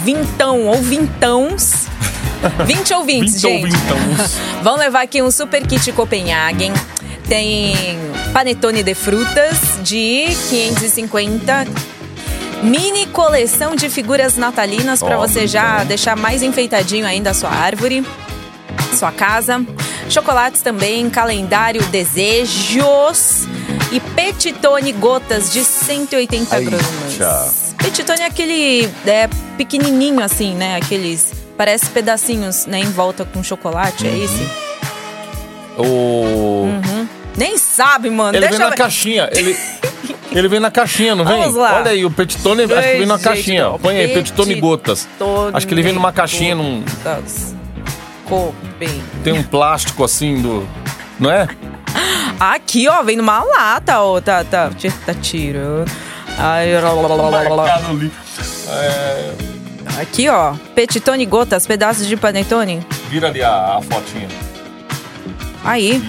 Vintão 0.04 0.66
ou 0.66 0.76
vintãos. 0.82 1.86
20 2.66 2.92
ouvintes, 2.94 3.32
Vinte 3.42 3.46
ou 3.46 3.52
gente. 3.52 3.70
vintãos. 3.70 4.36
Vão 4.62 4.76
levar 4.76 5.02
aqui 5.02 5.22
um 5.22 5.30
super 5.30 5.66
kit 5.66 5.90
Copenhagen. 5.92 6.72
Tem 7.26 7.74
panetone 8.32 8.82
de 8.82 8.94
frutas 8.94 9.56
de 9.82 10.26
550. 10.50 11.66
Mini 12.62 13.06
coleção 13.06 13.76
de 13.76 13.88
figuras 13.88 14.36
natalinas 14.36 15.00
para 15.02 15.16
você 15.16 15.46
já 15.46 15.62
bonitão. 15.68 15.86
deixar 15.86 16.16
mais 16.16 16.42
enfeitadinho 16.42 17.06
ainda 17.06 17.30
a 17.30 17.34
sua 17.34 17.50
árvore, 17.50 18.04
sua 18.98 19.12
casa. 19.12 19.64
Chocolates 20.08 20.62
também, 20.62 21.08
calendário 21.10 21.82
desejos 21.86 23.46
e 23.92 24.00
petitone 24.00 24.92
gotas 24.92 25.52
de 25.52 25.64
180 25.64 26.58
Eita. 26.58 26.70
gramas. 26.70 27.74
Petitone 27.78 28.20
é 28.20 28.26
aquele 28.26 28.88
é, 29.06 29.28
pequenininho 29.56 30.20
assim, 30.20 30.54
né? 30.54 30.76
Aqueles 30.76 31.32
parece 31.56 31.86
pedacinhos, 31.86 32.66
né, 32.66 32.80
em 32.80 32.90
volta 32.90 33.24
com 33.24 33.42
chocolate, 33.42 34.06
é 34.06 34.10
Uhum. 34.10 34.24
esse? 34.24 34.50
O... 35.78 36.66
Nem 37.36 37.58
sabe, 37.58 38.10
mano. 38.10 38.30
Ele 38.36 38.40
Deixa 38.46 38.56
vem 38.58 38.64
eu 38.64 38.70
na 38.70 38.76
caixinha. 38.76 39.28
Ele, 39.32 39.56
ele 40.32 40.48
vem 40.48 40.60
na 40.60 40.70
caixinha, 40.70 41.14
não 41.14 41.24
vem? 41.24 41.40
Vamos 41.40 41.56
lá. 41.56 41.76
Olha 41.76 41.90
aí, 41.90 42.04
o 42.04 42.10
petitone 42.10 42.64
acho 42.64 42.74
que 42.74 42.98
vem 42.98 43.06
na 43.06 43.18
caixinha. 43.18 43.64
não. 43.64 43.78
Põe 43.78 43.96
aí, 43.96 44.08
petitone 44.14 44.54
gotas. 44.60 45.08
Acho 45.52 45.66
que 45.66 45.74
ele 45.74 45.82
vem 45.82 45.92
numa 45.92 46.12
caixinha, 46.12 46.54
num, 46.54 46.84
tem 49.22 49.32
um 49.32 49.42
plástico 49.42 50.04
assim 50.04 50.40
do. 50.40 50.66
Não 51.18 51.30
é? 51.30 51.48
Aqui, 52.38 52.88
ó, 52.88 53.02
vem 53.02 53.16
numa 53.16 53.42
lata, 53.42 54.00
ó. 54.00 54.20
Tá, 54.20 54.44
tá, 54.44 54.70
tá 55.06 55.14
tirando. 55.14 55.90
Ai, 56.38 56.72
lá. 56.80 57.80
É, 58.68 59.32
Aqui, 60.00 60.28
ó. 60.28 60.54
Petitone 60.74 61.24
gotas, 61.24 61.66
pedaços 61.66 62.06
de 62.06 62.16
panetone. 62.16 62.84
vira 63.08 63.28
ali 63.28 63.42
a, 63.42 63.78
a 63.78 63.80
fotinha. 63.82 64.28
Aí. 65.66 66.00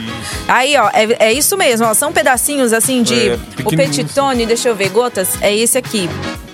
Aí, 0.47 0.77
ó, 0.77 0.89
é, 0.93 1.27
é 1.29 1.33
isso 1.33 1.57
mesmo, 1.57 1.85
ó. 1.87 1.93
São 1.93 2.13
pedacinhos 2.13 2.71
assim 2.71 3.01
de. 3.01 3.29
É, 3.29 3.39
o 3.65 3.69
petitone, 3.69 4.45
deixa 4.45 4.69
eu 4.69 4.75
ver, 4.75 4.89
gotas, 4.89 5.29
é 5.41 5.53
esse 5.55 5.77
aqui. 5.77 6.07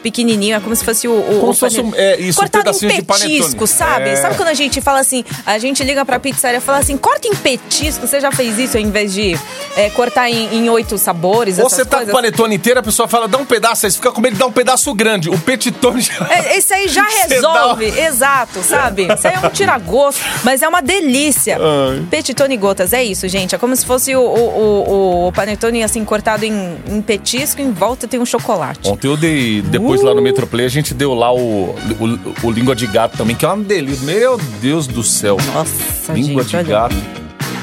Pequenininho, 0.03 0.57
é 0.57 0.59
como 0.59 0.75
se 0.75 0.83
fosse 0.83 1.07
o. 1.07 1.11
o 1.13 1.39
Como 1.39 1.51
o 1.51 1.53
se 1.53 1.59
fosse 1.61 1.81
um- 1.81 1.93
é, 1.95 2.19
isso, 2.19 2.39
um 2.39 2.43
Cortado 2.43 2.63
pedacinho 2.65 2.91
em 2.91 3.03
petisco, 3.03 3.65
sabe? 3.65 4.09
É. 4.09 4.15
Sabe 4.17 4.35
quando 4.35 4.49
a 4.49 4.53
gente 4.53 4.81
fala 4.81 4.99
assim, 4.99 5.23
a 5.45 5.57
gente 5.57 5.83
liga 5.83 6.03
pra 6.05 6.19
pizzaria 6.19 6.57
e 6.57 6.61
fala 6.61 6.79
assim, 6.79 6.97
corta 6.97 7.27
em 7.27 7.33
petisco, 7.35 8.05
você 8.05 8.19
já 8.19 8.31
fez 8.31 8.59
isso 8.59 8.77
ao 8.77 8.83
invés 8.83 9.13
de 9.13 9.37
é, 9.77 9.89
cortar 9.89 10.29
em, 10.29 10.53
em 10.55 10.69
oito 10.69 10.97
sabores, 10.97 11.57
Ou 11.57 11.69
você 11.69 11.85
tá 11.85 11.97
coisas? 11.97 12.11
com 12.13 12.17
o 12.19 12.21
panetone 12.21 12.55
inteiro, 12.55 12.79
a 12.79 12.83
pessoa 12.83 13.07
fala, 13.07 13.27
dá 13.27 13.37
um 13.37 13.45
pedaço, 13.45 13.85
aí 13.85 13.91
você 13.91 13.97
fica 13.97 14.11
com 14.11 14.19
medo 14.21 14.33
de 14.33 14.39
dar 14.39 14.45
um 14.47 14.51
pedaço 14.51 14.93
grande. 14.93 15.29
O 15.29 15.39
petitone 15.39 16.01
já... 16.01 16.13
É, 16.29 16.57
Esse 16.57 16.73
aí 16.73 16.87
já 16.89 17.05
resolve, 17.29 17.85
exato, 17.85 18.61
sabe? 18.61 19.07
Isso 19.13 19.27
aí 19.27 19.35
é 19.41 19.47
um 19.47 19.49
tiragosto, 19.51 20.21
mas 20.43 20.61
é 20.61 20.67
uma 20.67 20.81
delícia. 20.81 21.57
Ai. 21.57 22.05
Petitone 22.09 22.57
gotas, 22.57 22.91
é 22.93 23.03
isso, 23.03 23.27
gente. 23.29 23.55
É 23.55 23.57
como 23.57 23.75
se 23.75 23.85
fosse 23.85 24.15
o, 24.15 24.21
o, 24.21 24.83
o, 25.25 25.27
o 25.27 25.31
panetone 25.31 25.83
assim, 25.83 26.03
cortado 26.03 26.43
em, 26.45 26.77
em 26.87 27.01
petisco, 27.01 27.61
em 27.61 27.71
volta 27.71 28.07
tem 28.07 28.19
um 28.19 28.25
chocolate. 28.25 28.89
Ontem 28.89 29.07
eu 29.07 29.15
dei, 29.17 29.61
depois 29.61 29.92
lá 30.01 30.13
no 30.13 30.21
Metroplay, 30.21 30.65
a 30.65 30.69
gente 30.69 30.93
deu 30.93 31.13
lá 31.13 31.33
o, 31.33 31.75
o, 31.99 32.19
o 32.47 32.51
língua 32.51 32.75
de 32.75 32.85
gato 32.87 33.17
também, 33.17 33.35
que 33.35 33.45
é 33.45 33.47
uma 33.47 33.63
delícia. 33.63 34.05
Meu 34.05 34.37
Deus 34.61 34.87
do 34.87 35.03
céu. 35.03 35.37
Nossa, 35.53 36.13
língua 36.13 36.43
gente, 36.43 36.51
de 36.51 36.57
olha. 36.57 36.67
gato. 36.89 36.95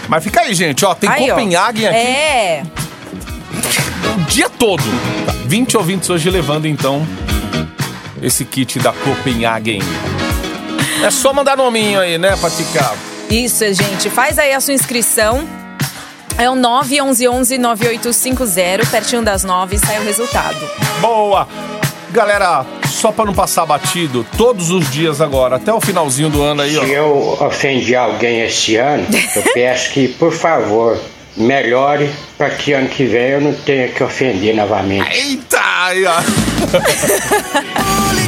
Mas 0.08 0.24
fica 0.24 0.40
aí, 0.40 0.52
gente, 0.54 0.84
ó, 0.84 0.94
tem 0.94 1.08
Aí, 1.08 1.30
ó. 1.30 1.34
Copenhagen 1.34 1.86
aqui 1.86 1.96
É, 1.96 2.62
o 4.16 4.20
dia 4.30 4.48
todo. 4.50 4.82
Tá, 5.26 5.32
20 5.46 5.76
ouvintes 5.76 6.10
hoje 6.10 6.28
levando, 6.30 6.66
então, 6.66 7.06
esse 8.22 8.44
kit 8.44 8.78
da 8.80 8.92
Copenhagen. 8.92 9.80
É 11.02 11.10
só 11.10 11.32
mandar 11.32 11.56
nominho 11.56 11.98
aí, 12.00 12.18
né, 12.18 12.36
pra 12.36 12.50
ficar. 12.50 12.94
isso, 13.30 13.64
gente. 13.72 14.10
Faz 14.10 14.38
aí 14.38 14.52
a 14.52 14.60
sua 14.60 14.74
inscrição. 14.74 15.48
É 16.38 16.48
o 16.48 16.54
911-9850, 16.54 18.88
pertinho 18.90 19.22
das 19.22 19.42
9, 19.44 19.76
sai 19.78 19.98
o 20.00 20.04
resultado. 20.04 20.56
Boa! 21.00 21.46
Galera, 22.12 22.66
só 22.88 23.12
pra 23.12 23.24
não 23.24 23.32
passar 23.32 23.64
batido, 23.64 24.26
todos 24.36 24.70
os 24.70 24.90
dias 24.90 25.20
agora, 25.20 25.56
até 25.56 25.72
o 25.72 25.80
finalzinho 25.80 26.28
do 26.28 26.42
ano 26.42 26.62
aí, 26.62 26.76
ó. 26.76 26.84
Se 26.84 26.90
eu 26.90 27.38
ofendi 27.40 27.94
alguém 27.94 28.42
esse 28.42 28.74
ano, 28.76 29.06
eu 29.36 29.42
peço 29.54 29.92
que, 29.92 30.08
por 30.08 30.32
favor, 30.32 30.98
melhore 31.36 32.10
para 32.36 32.50
que 32.50 32.72
ano 32.72 32.88
que 32.88 33.04
vem 33.04 33.28
eu 33.28 33.40
não 33.40 33.54
tenha 33.54 33.88
que 33.88 34.02
ofender 34.02 34.56
novamente. 34.56 35.16
Eita! 35.16 35.60
Aí, 35.82 36.04
ó. 36.04 36.16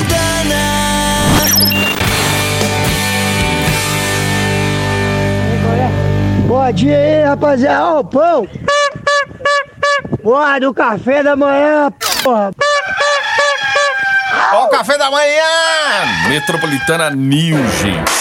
Bom 6.47 6.73
dia 6.73 6.97
aí, 6.97 7.25
rapaziada. 7.25 7.85
Ó, 7.85 8.01
o 8.01 8.05
pão. 8.05 8.49
Porra, 10.23 10.61
do 10.61 10.73
café 10.73 11.23
da 11.23 11.35
manhã, 11.35 11.93
porra. 12.23 12.53
Ó 14.63 14.67
o 14.67 14.69
café 14.69 14.97
da 14.97 15.11
manhã! 15.11 15.43
Metropolitana 16.29 17.11
News, 17.11 17.79
gente. 17.81 18.13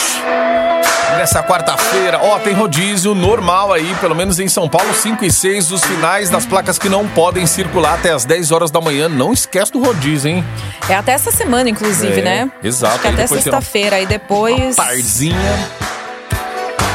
Nessa 1.18 1.44
quarta-feira, 1.44 2.20
ó, 2.20 2.40
tem 2.40 2.54
rodízio 2.54 3.14
normal 3.14 3.72
aí, 3.72 3.94
pelo 4.02 4.16
menos 4.16 4.40
em 4.40 4.48
São 4.48 4.68
Paulo, 4.68 4.92
5 4.92 5.24
e 5.24 5.32
6, 5.32 5.72
os 5.72 5.84
finais 5.84 6.32
das 6.32 6.44
placas 6.46 6.80
que 6.80 6.90
não 6.90 7.08
podem 7.08 7.46
circular 7.46 7.94
até 7.94 8.12
as 8.12 8.26
10 8.26 8.52
horas 8.52 8.72
da 8.72 8.82
manhã. 8.82 9.08
Não 9.08 9.32
esquece 9.32 9.72
do 9.72 9.84
rodízio, 9.84 10.32
hein? 10.32 10.44
É 10.90 10.96
até 10.96 11.12
essa 11.12 11.32
semana, 11.32 11.70
inclusive, 11.70 12.22
É, 12.22 12.24
né? 12.24 12.52
exato. 12.64 12.94
Acho 12.96 13.02
que 13.02 13.08
Aí 13.10 13.14
até 13.14 13.28
sexta-feira. 13.28 13.96
Aí 13.98 14.06
depois. 14.08 14.76
Tarzinha. 14.78 15.70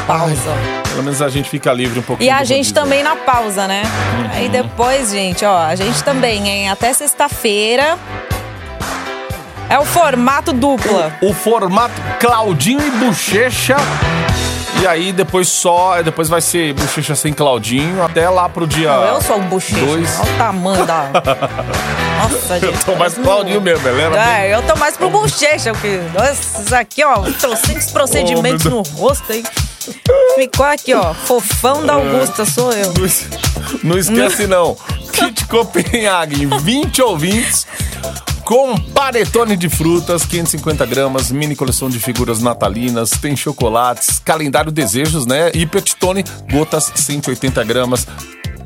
Pausa. 0.05 0.35
Pelo 0.89 1.03
menos 1.03 1.21
a 1.21 1.29
gente 1.29 1.49
fica 1.49 1.71
livre 1.71 1.99
um 1.99 2.03
pouquinho. 2.03 2.27
E 2.27 2.29
a 2.29 2.43
gente 2.43 2.57
rodízio. 2.69 2.73
também 2.73 3.01
na 3.03 3.15
pausa, 3.15 3.65
né? 3.65 3.83
Aí 4.33 4.49
depois, 4.49 5.09
gente, 5.11 5.45
ó, 5.45 5.57
a 5.57 5.75
gente 5.75 6.03
também, 6.03 6.45
hein? 6.49 6.69
Até 6.69 6.91
sexta-feira. 6.91 7.97
É 9.69 9.77
o 9.77 9.85
formato 9.85 10.53
dupla. 10.53 11.13
O 11.21 11.33
formato 11.33 11.93
Claudinho 12.19 12.79
e 12.81 12.91
Bochecha. 12.91 13.75
E 14.81 14.85
aí 14.87 15.11
depois 15.11 15.47
só, 15.49 16.01
depois 16.03 16.29
vai 16.29 16.39
ser 16.39 16.73
Bochecha 16.73 17.15
sem 17.15 17.33
Claudinho 17.33 18.01
até 18.03 18.29
lá 18.29 18.47
pro 18.47 18.65
dia. 18.67 18.89
Não, 18.91 19.03
eu 19.15 19.21
sou 19.21 19.37
o 19.37 19.41
bochecha. 19.41 19.83
dois. 19.85 20.19
Olha 20.19 20.31
o 20.33 20.37
tamanho 20.37 20.85
da. 20.85 21.05
Nossa, 22.21 22.59
gente. 22.59 22.65
Eu 22.73 22.83
tô 22.85 22.95
mais 22.95 23.13
Claudinho 23.15 23.59
mesmo, 23.59 23.87
ela 23.87 24.01
era 24.01 24.09
bem- 24.11 24.19
É, 24.51 24.55
eu 24.55 24.61
tô 24.63 24.75
mais 24.77 24.95
pro 24.95 25.09
bochecha, 25.09 25.71
porque 25.73 25.99
esses 26.31 26.71
aqui, 26.71 27.03
ó, 27.03 27.21
trocentos 27.39 27.91
procedimentos 27.91 28.65
Oh, 28.67 28.69
no 28.69 28.81
rosto, 28.81 29.33
hein? 29.33 29.43
Ficou 30.35 30.65
aqui, 30.65 30.93
ó, 30.93 31.13
fofão 31.13 31.85
da 31.85 31.93
Augusta, 31.93 32.45
sou 32.45 32.71
eu. 32.73 32.93
Não 32.93 33.91
Não 33.91 33.97
esquece 33.97 34.45
não. 34.47 34.75
Kit 35.11 35.45
Copenhagen, 35.47 36.47
20 36.61 37.01
ouvintes. 37.01 37.65
Com 38.47 38.79
panetone 38.79 39.55
de 39.57 39.67
frutas, 39.67 40.25
550 40.25 40.85
gramas, 40.85 41.29
mini 41.31 41.53
coleção 41.53 41.89
de 41.89 41.99
figuras 41.99 42.41
natalinas, 42.41 43.09
tem 43.09 43.35
chocolates, 43.35 44.21
calendário 44.23 44.71
desejos, 44.71 45.25
né? 45.25 45.51
E 45.53 45.65
petitone, 45.65 46.23
gotas, 46.49 46.89
180 46.95 47.61
gramas. 47.65 48.07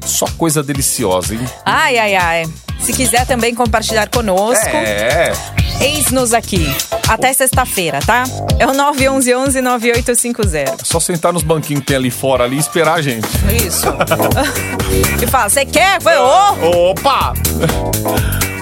Só 0.06 0.28
coisa 0.38 0.62
deliciosa, 0.62 1.34
hein? 1.34 1.40
Ai, 1.66 1.98
ai, 1.98 2.16
ai. 2.16 2.46
Se 2.80 2.94
quiser 2.94 3.26
também 3.26 3.56
compartilhar 3.56 4.08
conosco, 4.08 4.68
É. 4.68 5.34
eis-nos 5.80 6.32
aqui. 6.32 6.72
Até 7.10 7.34
sexta-feira, 7.34 8.02
tá? 8.06 8.26
É 8.60 8.68
o 8.68 8.74
911-9850. 8.74 10.86
Só 10.86 11.00
sentar 11.00 11.34
nos 11.34 11.42
banquinhos 11.42 11.82
que 11.82 11.88
tem 11.88 11.98
ali 11.98 12.12
fora 12.12 12.44
ali 12.44 12.58
e 12.58 12.60
esperar 12.60 13.00
a 13.00 13.02
gente. 13.02 13.28
Isso. 13.66 13.88
e 15.24 15.26
fala, 15.26 15.50
você 15.50 15.66
quer? 15.66 16.00
Foi, 16.00 16.16
ô! 16.18 16.92
Opa! 16.92 17.34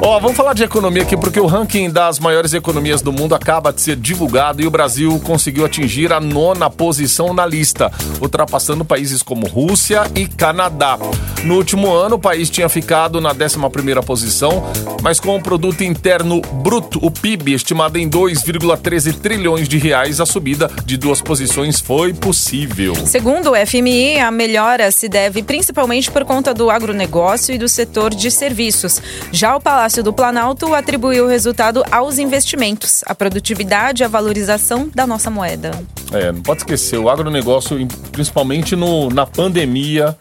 Ó, 0.01 0.18
vamos 0.18 0.38
falar 0.38 0.53
de 0.53 0.63
economia 0.63 1.03
aqui, 1.03 1.18
porque 1.18 1.41
o 1.41 1.46
ranking 1.46 1.89
das 1.89 2.20
maiores 2.20 2.53
economias 2.53 3.01
do 3.01 3.12
mundo 3.12 3.36
acaba 3.36 3.74
de 3.74 3.82
ser 3.82 3.98
divulgado 3.98 4.62
e 4.62 4.65
o 4.65 4.72
Brasil 4.72 5.20
conseguiu 5.25 5.65
atingir 5.65 6.13
a 6.13 6.22
nona 6.22 6.70
posição 6.70 7.34
na 7.34 7.46
lista, 7.46 7.91
ultrapassando 8.22 8.86
países 8.86 9.22
como 9.22 9.46
Rússia 9.46 10.10
e 10.15 10.25
Canadá. 10.25 10.98
No 11.44 11.56
último 11.56 11.91
ano, 11.91 12.15
o 12.15 12.20
país 12.20 12.50
tinha 12.50 12.70
ficado 12.70 13.20
na 13.20 13.36
11ª 13.36 14.01
posição, 14.01 14.72
mas 15.01 15.20
com 15.20 15.36
o 15.36 15.41
produto 15.41 15.84
interno 15.84 16.41
bruto, 16.41 16.98
o 17.01 17.12
PIB, 17.12 17.53
estimado 17.53 17.98
em 17.98 18.10
2,13 18.10 19.20
trilhões 19.20 19.68
de 19.68 19.77
reais, 19.77 20.22
a 20.22 20.25
subida 20.25 20.72
de 20.86 20.96
duas 20.96 21.22
posições 21.22 21.82
foi 21.82 22.13
possível. 22.13 22.96
Segundo 23.06 23.51
o 23.51 23.68
FMI, 23.68 24.20
a 24.20 24.32
melhora 24.32 24.91
se 24.91 25.10
deve 25.10 25.44
principalmente 25.44 26.10
por 26.10 26.24
conta 26.24 26.53
do 26.53 26.70
agronegócio 26.70 27.53
e 27.53 27.58
do 27.58 27.68
setor 27.68 28.12
de 28.12 28.32
serviços. 28.32 29.01
Já 29.32 29.58
o 29.58 29.62
Palácio 29.62 29.88
do 29.98 30.13
Planalto 30.13 30.74
atribuiu 30.74 31.25
o 31.25 31.27
resultado 31.27 31.84
aos 31.91 32.17
investimentos, 32.19 33.03
a 33.05 33.15
produtividade 33.15 34.03
e 34.03 34.05
a 34.05 34.08
valorização 34.08 34.89
da 34.93 35.05
nossa 35.05 35.29
moeda. 35.29 35.72
É, 36.13 36.31
não 36.31 36.41
pode 36.41 36.62
esquecer, 36.62 36.98
o 36.98 37.10
agronegócio, 37.10 37.77
principalmente 38.12 38.75
no, 38.75 39.10
na 39.10 39.25
pandemia, 39.25 40.15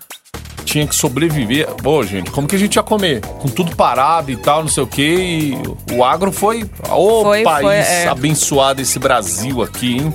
tinha 0.65 0.87
que 0.87 0.95
sobreviver. 0.95 1.67
Pô, 1.83 2.03
gente, 2.03 2.31
como 2.31 2.47
que 2.47 2.57
a 2.57 2.59
gente 2.59 2.77
ia 2.77 2.83
comer? 2.83 3.21
Com 3.21 3.49
tudo 3.49 3.75
parado 3.75 4.31
e 4.31 4.37
tal, 4.37 4.63
não 4.63 4.69
sei 4.69 4.83
o 4.83 4.87
quê. 4.87 5.55
E 5.89 5.95
o 5.95 6.05
agro 6.05 6.31
foi. 6.31 6.69
Ô, 6.91 7.23
Foi, 7.23 7.43
país 7.43 7.63
foi, 7.63 7.77
é. 7.77 8.09
abençoado 8.09 8.83
esse 8.83 8.99
Brasil 8.99 9.63
aqui, 9.63 9.97
hein? 9.97 10.15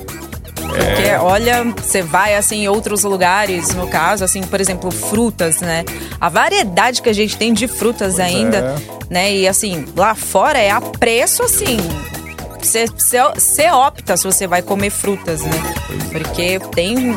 Porque, 0.76 1.10
olha, 1.20 1.64
você 1.64 2.02
vai 2.02 2.34
assim 2.34 2.62
em 2.64 2.68
outros 2.68 3.04
lugares, 3.04 3.74
no 3.74 3.86
caso, 3.86 4.24
assim, 4.24 4.42
por 4.42 4.60
exemplo, 4.60 4.90
frutas, 4.90 5.60
né? 5.60 5.84
A 6.20 6.28
variedade 6.28 7.00
que 7.00 7.08
a 7.08 7.12
gente 7.12 7.36
tem 7.36 7.52
de 7.52 7.68
frutas 7.68 8.18
ainda, 8.18 8.74
né? 9.08 9.32
E 9.32 9.46
assim, 9.48 9.86
lá 9.96 10.14
fora 10.14 10.58
é 10.58 10.70
a 10.70 10.80
preço 10.80 11.42
assim. 11.42 11.76
Você 12.60 13.70
opta 13.70 14.16
se 14.16 14.24
você 14.24 14.46
vai 14.46 14.62
comer 14.62 14.90
frutas, 14.90 15.42
né? 15.42 15.62
Porque 16.10 16.58
tem. 16.74 17.16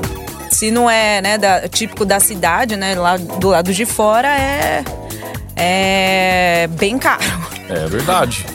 Se 0.51 0.71
não 0.71 0.89
é, 0.89 1.21
né, 1.21 1.37
da- 1.37 1.67
típico 1.67 2.05
da 2.05 2.19
cidade, 2.19 2.75
né? 2.75 2.95
Lá 2.95 3.17
do 3.17 3.49
lado 3.49 3.73
de 3.73 3.85
fora 3.85 4.27
é. 4.27 4.83
É 5.55 6.67
bem 6.71 6.97
caro. 6.99 7.23
É 7.69 7.87
verdade. 7.87 8.45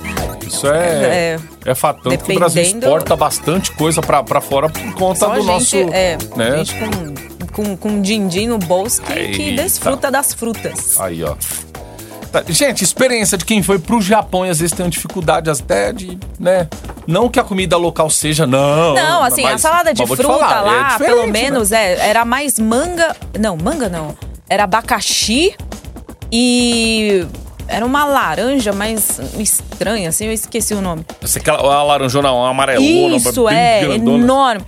Isso 0.46 0.66
é. 0.66 1.36
É, 1.36 1.38
É. 1.66 1.74
fato. 1.74 2.02
Tanto 2.02 2.24
que 2.24 2.32
o 2.32 2.34
Brasil 2.34 2.62
exporta 2.62 3.16
bastante 3.16 3.72
coisa 3.72 4.00
pra, 4.00 4.22
pra 4.22 4.40
fora 4.40 4.68
por 4.68 4.94
conta 4.94 5.26
do 5.28 5.34
gente, 5.36 5.46
nosso. 5.46 5.76
é, 5.92 6.18
né? 6.36 6.56
gente 6.58 6.74
com, 6.74 7.46
com, 7.64 7.76
com 7.76 8.00
din-din 8.02 8.48
no 8.48 8.58
bolso 8.58 9.02
que, 9.02 9.28
que 9.30 9.52
desfruta 9.52 10.10
das 10.10 10.32
frutas. 10.34 10.98
Aí, 11.00 11.22
ó. 11.24 11.34
Tá, 12.30 12.42
Gente, 12.48 12.82
experiência 12.82 13.36
de 13.36 13.44
quem 13.44 13.62
foi 13.62 13.78
pro 13.78 14.00
Japão 14.00 14.46
e 14.46 14.48
às 14.48 14.58
vezes 14.58 14.74
tem 14.74 14.84
uma 14.86 14.90
dificuldade 14.90 15.50
até 15.50 15.92
de, 15.92 16.18
né? 16.40 16.66
Não 17.06 17.28
que 17.28 17.38
a 17.38 17.44
comida 17.44 17.76
local 17.76 18.08
seja, 18.08 18.46
não. 18.46 18.94
Não, 18.94 19.22
assim, 19.22 19.44
a 19.44 19.50
mas- 19.52 19.60
salada 19.60 19.92
de 19.92 20.06
fruta 20.06 20.22
falar, 20.22 20.58
é 20.58 20.60
lá, 20.62 20.82
diferente, 20.92 21.14
pelo 21.14 21.26
né? 21.26 21.32
menos, 21.32 21.72
é, 21.72 22.08
era 22.08 22.24
mais 22.24 22.58
manga. 22.58 23.14
Não, 23.38 23.54
manga 23.54 23.86
não. 23.90 24.16
Era 24.48 24.64
abacaxi 24.64 25.54
e. 26.30 27.26
Era 27.72 27.86
uma 27.86 28.04
laranja 28.04 28.72
mais 28.72 29.18
estranha, 29.38 30.10
assim, 30.10 30.26
eu 30.26 30.32
esqueci 30.32 30.74
o 30.74 30.80
nome. 30.82 31.06
Essa 31.22 31.38
aquela 31.38 31.74
a 31.74 31.82
laranjona 31.82 32.30
uma 32.30 32.50
amarelona, 32.50 33.16
Isso, 33.16 33.44
bem 33.46 33.56
é, 33.56 33.80
grandona. 33.80 34.22
enorme. 34.24 34.64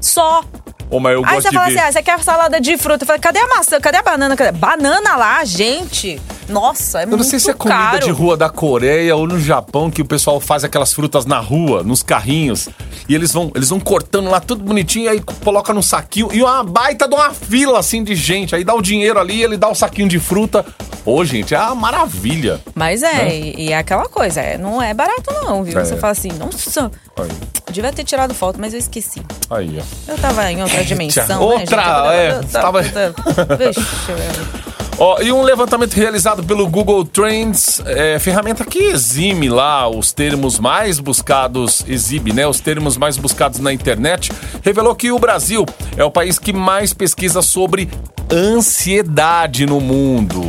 Só. 0.00 0.42
Ô, 0.88 0.98
mas 1.00 1.12
eu 1.14 1.18
Aí 1.24 1.34
gosto 1.34 1.42
você 1.42 1.48
de 1.50 1.54
fala 1.54 1.66
ver. 1.68 1.78
assim, 1.78 1.88
ah, 1.88 1.92
você 1.92 2.02
quer 2.02 2.20
salada 2.20 2.60
de 2.60 2.76
fruta? 2.78 3.02
Eu 3.02 3.06
falei, 3.06 3.20
cadê 3.20 3.38
a 3.40 3.46
maçã? 3.48 3.80
Cadê 3.80 3.98
a 3.98 4.02
banana? 4.02 4.36
Cadê? 4.36 4.52
Banana 4.52 5.16
lá, 5.16 5.44
gente. 5.44 6.20
Nossa, 6.50 7.00
é 7.00 7.04
Eu 7.04 7.08
muito 7.08 7.22
não 7.22 7.28
sei 7.30 7.38
se 7.38 7.50
é 7.50 7.54
comida 7.54 7.78
caro. 7.78 8.04
de 8.04 8.10
rua 8.10 8.36
da 8.36 8.48
Coreia 8.50 9.14
ou 9.16 9.26
no 9.26 9.38
Japão 9.40 9.90
que 9.90 10.02
o 10.02 10.04
pessoal 10.04 10.40
faz 10.40 10.64
aquelas 10.64 10.92
frutas 10.92 11.24
na 11.26 11.38
rua, 11.38 11.82
nos 11.82 12.02
carrinhos. 12.02 12.68
E 13.08 13.14
eles 13.14 13.32
vão, 13.32 13.50
eles 13.54 13.68
vão 13.70 13.80
cortando 13.80 14.28
lá 14.30 14.40
tudo 14.40 14.62
bonitinho, 14.64 15.10
aí 15.10 15.20
coloca 15.44 15.72
num 15.72 15.82
saquinho. 15.82 16.28
E 16.32 16.42
uma 16.42 16.62
baita 16.62 17.08
de 17.08 17.14
uma 17.14 17.30
fila 17.32 17.78
assim 17.78 18.02
de 18.04 18.14
gente. 18.14 18.54
Aí 18.54 18.64
dá 18.64 18.74
o 18.74 18.82
dinheiro 18.82 19.18
ali, 19.18 19.42
ele 19.42 19.56
dá 19.56 19.68
o 19.68 19.74
saquinho 19.74 20.08
de 20.08 20.18
fruta. 20.18 20.64
Pô, 21.04 21.24
gente, 21.24 21.54
é 21.54 21.58
uma 21.58 21.74
maravilha. 21.74 22.60
Mas 22.74 23.02
é, 23.02 23.12
Né? 23.24 23.34
e, 23.38 23.62
e 23.68 23.72
é 23.72 23.78
aquela 23.78 24.06
coisa, 24.06 24.40
é, 24.40 24.58
não 24.58 24.82
é 24.82 24.92
barato 24.92 25.32
não, 25.42 25.64
viu? 25.64 25.78
É. 25.78 25.84
Você 25.84 25.96
fala 25.96 26.12
assim, 26.12 26.28
nossa, 26.38 26.90
Aí, 27.18 27.28
devia 27.72 27.90
ter 27.92 28.04
tirado 28.04 28.34
foto, 28.34 28.58
mas 28.60 28.74
eu 28.74 28.78
esqueci. 28.78 29.22
aí 29.48 29.78
ó. 29.80 30.12
Eu 30.12 30.18
tava 30.18 30.50
em 30.52 30.62
outra 30.62 30.84
dimensão, 30.84 31.40
outra, 31.42 32.02
né, 32.02 32.26
é, 32.28 32.30
gente? 32.42 32.54
Eu 32.54 32.60
tava- 32.60 32.82
Vixe, 33.58 33.80
eu- 34.10 34.79
Ó, 35.02 35.18
e 35.22 35.32
um 35.32 35.40
levantamento 35.40 35.94
realizado 35.94 36.44
pelo 36.44 36.68
Google 36.68 37.06
Trends, 37.06 37.80
é, 37.86 38.18
ferramenta 38.18 38.66
que 38.66 38.78
exime 38.78 39.48
lá 39.48 39.88
os 39.88 40.12
termos 40.12 40.58
mais 40.58 41.00
buscados, 41.00 41.82
exibe, 41.88 42.34
né? 42.34 42.46
Os 42.46 42.60
termos 42.60 42.98
mais 42.98 43.16
buscados 43.16 43.60
na 43.60 43.72
internet, 43.72 44.30
revelou 44.62 44.94
que 44.94 45.10
o 45.10 45.18
Brasil 45.18 45.64
é 45.96 46.04
o 46.04 46.10
país 46.10 46.38
que 46.38 46.52
mais 46.52 46.92
pesquisa 46.92 47.40
sobre 47.40 47.88
ansiedade 48.30 49.64
no 49.64 49.80
mundo, 49.80 50.42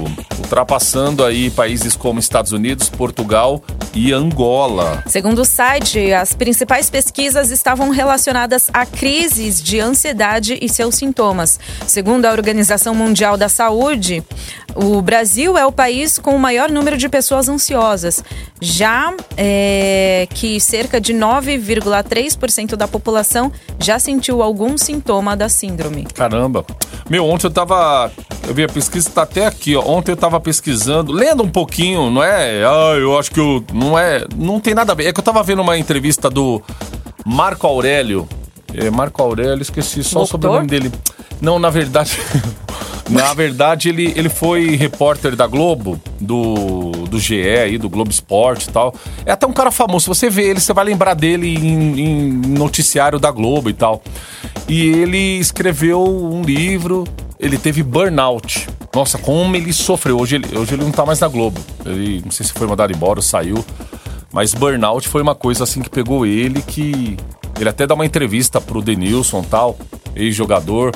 ultrapassando 0.52 1.24
aí 1.24 1.50
países 1.50 1.96
como 1.96 2.20
Estados 2.20 2.52
Unidos, 2.52 2.90
Portugal 2.90 3.64
e 3.94 4.12
Angola. 4.12 5.02
Segundo 5.08 5.40
o 5.40 5.46
site, 5.46 6.12
as 6.12 6.34
principais 6.34 6.90
pesquisas 6.90 7.52
estavam 7.52 7.90
relacionadas 7.90 8.70
a 8.74 8.86
crises 8.86 9.64
de 9.64 9.80
ansiedade 9.80 10.60
e 10.62 10.68
seus 10.68 10.96
sintomas. 10.96 11.58
Segundo 11.88 12.26
a 12.26 12.32
Organização 12.32 12.94
Mundial 12.94 13.38
da 13.38 13.48
Saúde, 13.48 14.22
o 14.76 15.02
Brasil 15.02 15.58
é 15.58 15.66
o 15.66 15.72
país 15.72 16.18
com 16.18 16.36
o 16.36 16.40
maior 16.40 16.70
número 16.70 16.98
de 16.98 17.08
pessoas 17.10 17.50
ansiosas, 17.50 18.24
já 18.60 19.14
é, 19.38 20.28
que 20.34 20.60
cerca 20.60 21.00
de 21.00 21.14
9,3% 21.14 22.76
da 22.76 22.88
população 22.88 23.52
já 23.80 24.00
sentiu 24.00 24.42
algum 24.42 24.78
sintoma 24.78 25.36
da 25.36 25.50
síndrome. 25.50 26.06
Caramba. 26.14 26.66
Meu, 27.10 27.26
ontem 27.26 27.48
eu 27.48 27.52
tava. 27.52 28.12
Eu 28.48 28.54
vi 28.54 28.64
a 28.64 28.68
pesquisa, 28.70 29.10
tá 29.10 29.24
até 29.24 29.46
aqui, 29.46 29.76
ó. 29.76 29.84
Ontem 29.86 30.12
eu 30.12 30.18
tava 30.18 30.40
pesquisando, 30.40 31.12
lendo 31.12 31.44
um 31.44 31.50
pouquinho, 31.50 32.10
não 32.10 32.24
é? 32.24 32.64
Ah, 32.64 32.96
eu 32.98 33.18
acho 33.20 33.32
que 33.32 33.40
eu. 33.40 33.64
Não 33.74 33.98
é. 33.98 34.26
Não 34.36 34.60
tem 34.60 34.74
nada 34.74 34.94
a 34.94 34.96
ver. 34.96 35.08
É 35.08 35.14
que 35.14 35.20
eu 35.20 35.24
tava 35.24 35.44
vendo 35.44 35.62
uma 35.62 35.78
entrevista 35.78 36.30
do 36.30 36.62
Marco 37.26 37.68
Aurélio. 37.68 38.28
É, 38.74 38.90
Marco 38.90 39.22
Aurélio, 39.22 39.62
esqueci 39.62 40.04
só 40.04 40.10
o 40.10 40.14
Doutor? 40.20 40.28
sobrenome 40.28 40.68
dele. 40.68 40.92
Não, 41.42 41.60
na 41.60 41.70
verdade. 41.70 42.18
na 43.12 43.34
verdade, 43.34 43.90
ele, 43.90 44.14
ele 44.16 44.30
foi 44.30 44.78
repórter 44.78 45.36
da 45.36 45.46
Globo, 45.46 46.02
do, 46.20 46.92
do 47.10 47.20
GE 47.20 47.42
aí, 47.42 47.78
do 47.78 47.90
Globo 47.90 48.10
Esporte 48.10 48.70
e 48.70 48.72
tal. 48.72 48.96
É 49.26 49.34
até 49.34 49.46
um 49.46 49.52
cara 49.52 49.70
famoso. 49.70 50.06
Se 50.06 50.08
você 50.08 50.30
vê 50.30 50.50
ele, 50.50 50.62
você 50.62 50.72
vai 50.72 50.86
lembrar 50.86 51.14
dele 51.14 51.54
em, 51.54 52.00
em 52.00 52.32
noticiário 52.58 53.20
da 53.20 53.30
Globo 53.30 53.70
e 53.70 53.74
tal. 53.74 54.02
E 54.68 54.88
ele 54.88 55.40
escreveu 55.40 56.02
um 56.02 56.42
livro, 56.42 57.04
ele 57.38 57.58
teve 57.58 57.84
burnout. 57.84 58.70
Nossa, 58.96 59.18
como 59.18 59.58
ele 59.58 59.74
sofreu. 59.74 60.18
Hoje 60.18 60.38
ele, 60.38 60.58
hoje 60.58 60.74
ele 60.74 60.84
não 60.84 60.92
tá 60.92 61.06
mais 61.06 61.20
na 61.20 61.28
Globo. 61.28 61.60
Ele 61.86 62.22
não 62.24 62.32
sei 62.32 62.46
se 62.46 62.54
foi 62.54 62.66
mandado 62.66 62.94
embora 62.94 63.20
ou 63.20 63.24
saiu. 63.24 63.66
Mas 64.32 64.54
burnout 64.54 65.10
foi 65.10 65.22
uma 65.22 65.36
coisa 65.36 65.66
assim 65.66 65.82
que 65.82 65.90
pegou 65.90 66.26
ele 66.26 66.62
que. 66.62 67.18
Ele 67.60 67.70
até 67.70 67.86
dá 67.86 67.94
uma 67.94 68.06
entrevista 68.06 68.62
pro 68.62 68.82
Denilson 68.82 69.44
tal, 69.44 69.78
ex-jogador. 70.16 70.94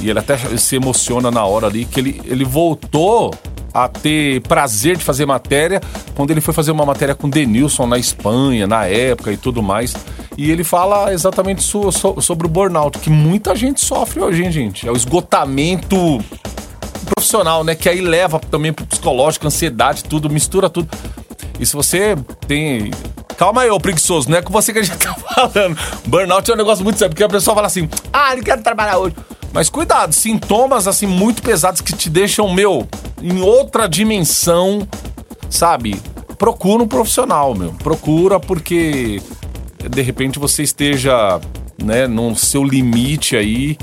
E 0.00 0.08
ele 0.10 0.18
até 0.18 0.36
se 0.56 0.76
emociona 0.76 1.30
na 1.30 1.44
hora 1.44 1.66
ali, 1.66 1.84
que 1.84 2.00
ele, 2.00 2.20
ele 2.24 2.44
voltou 2.44 3.34
a 3.72 3.86
ter 3.88 4.40
prazer 4.42 4.96
de 4.96 5.04
fazer 5.04 5.26
matéria 5.26 5.80
quando 6.16 6.30
ele 6.32 6.40
foi 6.40 6.52
fazer 6.52 6.72
uma 6.72 6.84
matéria 6.84 7.14
com 7.14 7.28
Denilson 7.30 7.86
na 7.86 7.98
Espanha, 7.98 8.66
na 8.66 8.86
época 8.86 9.30
e 9.32 9.36
tudo 9.36 9.62
mais. 9.62 9.94
E 10.36 10.50
ele 10.50 10.64
fala 10.64 11.12
exatamente 11.12 11.62
so- 11.62 11.92
so- 11.92 12.20
sobre 12.20 12.46
o 12.46 12.50
burnout, 12.50 12.98
que 12.98 13.10
muita 13.10 13.54
gente 13.54 13.80
sofre 13.84 14.20
hoje, 14.20 14.42
hein, 14.42 14.50
gente? 14.50 14.88
É 14.88 14.90
o 14.90 14.96
esgotamento 14.96 16.18
profissional, 17.14 17.62
né? 17.64 17.74
Que 17.74 17.88
aí 17.88 18.00
leva 18.00 18.38
também 18.38 18.72
pro 18.72 18.86
psicológico, 18.86 19.46
ansiedade, 19.46 20.04
tudo, 20.04 20.28
mistura 20.30 20.68
tudo. 20.68 20.88
E 21.58 21.66
se 21.66 21.74
você 21.74 22.16
tem. 22.46 22.90
Calma 23.36 23.62
aí, 23.62 23.70
ô 23.70 23.78
preguiçoso, 23.80 24.30
não 24.30 24.36
é 24.38 24.42
com 24.42 24.52
você 24.52 24.72
que 24.72 24.78
a 24.78 24.82
gente 24.82 24.96
tá 24.98 25.14
falando. 25.34 25.76
Burnout 26.06 26.50
é 26.50 26.54
um 26.54 26.56
negócio 26.56 26.84
muito 26.84 26.98
sério, 26.98 27.10
porque 27.12 27.24
a 27.24 27.28
pessoa 27.28 27.54
fala 27.54 27.66
assim: 27.66 27.88
ah, 28.12 28.34
não 28.34 28.42
quero 28.42 28.62
trabalhar 28.62 28.98
hoje. 28.98 29.14
Mas 29.52 29.68
cuidado, 29.68 30.12
sintomas 30.12 30.86
assim 30.86 31.06
muito 31.06 31.42
pesados 31.42 31.80
que 31.80 31.92
te 31.92 32.08
deixam, 32.08 32.52
meu, 32.52 32.86
em 33.20 33.40
outra 33.40 33.88
dimensão, 33.88 34.86
sabe? 35.48 36.00
Procura 36.38 36.82
um 36.82 36.88
profissional, 36.88 37.54
meu. 37.54 37.72
Procura 37.72 38.38
porque 38.38 39.20
de 39.88 40.02
repente 40.02 40.38
você 40.38 40.62
esteja, 40.62 41.40
né, 41.82 42.06
no 42.06 42.34
seu 42.36 42.62
limite 42.62 43.36
aí. 43.36 43.76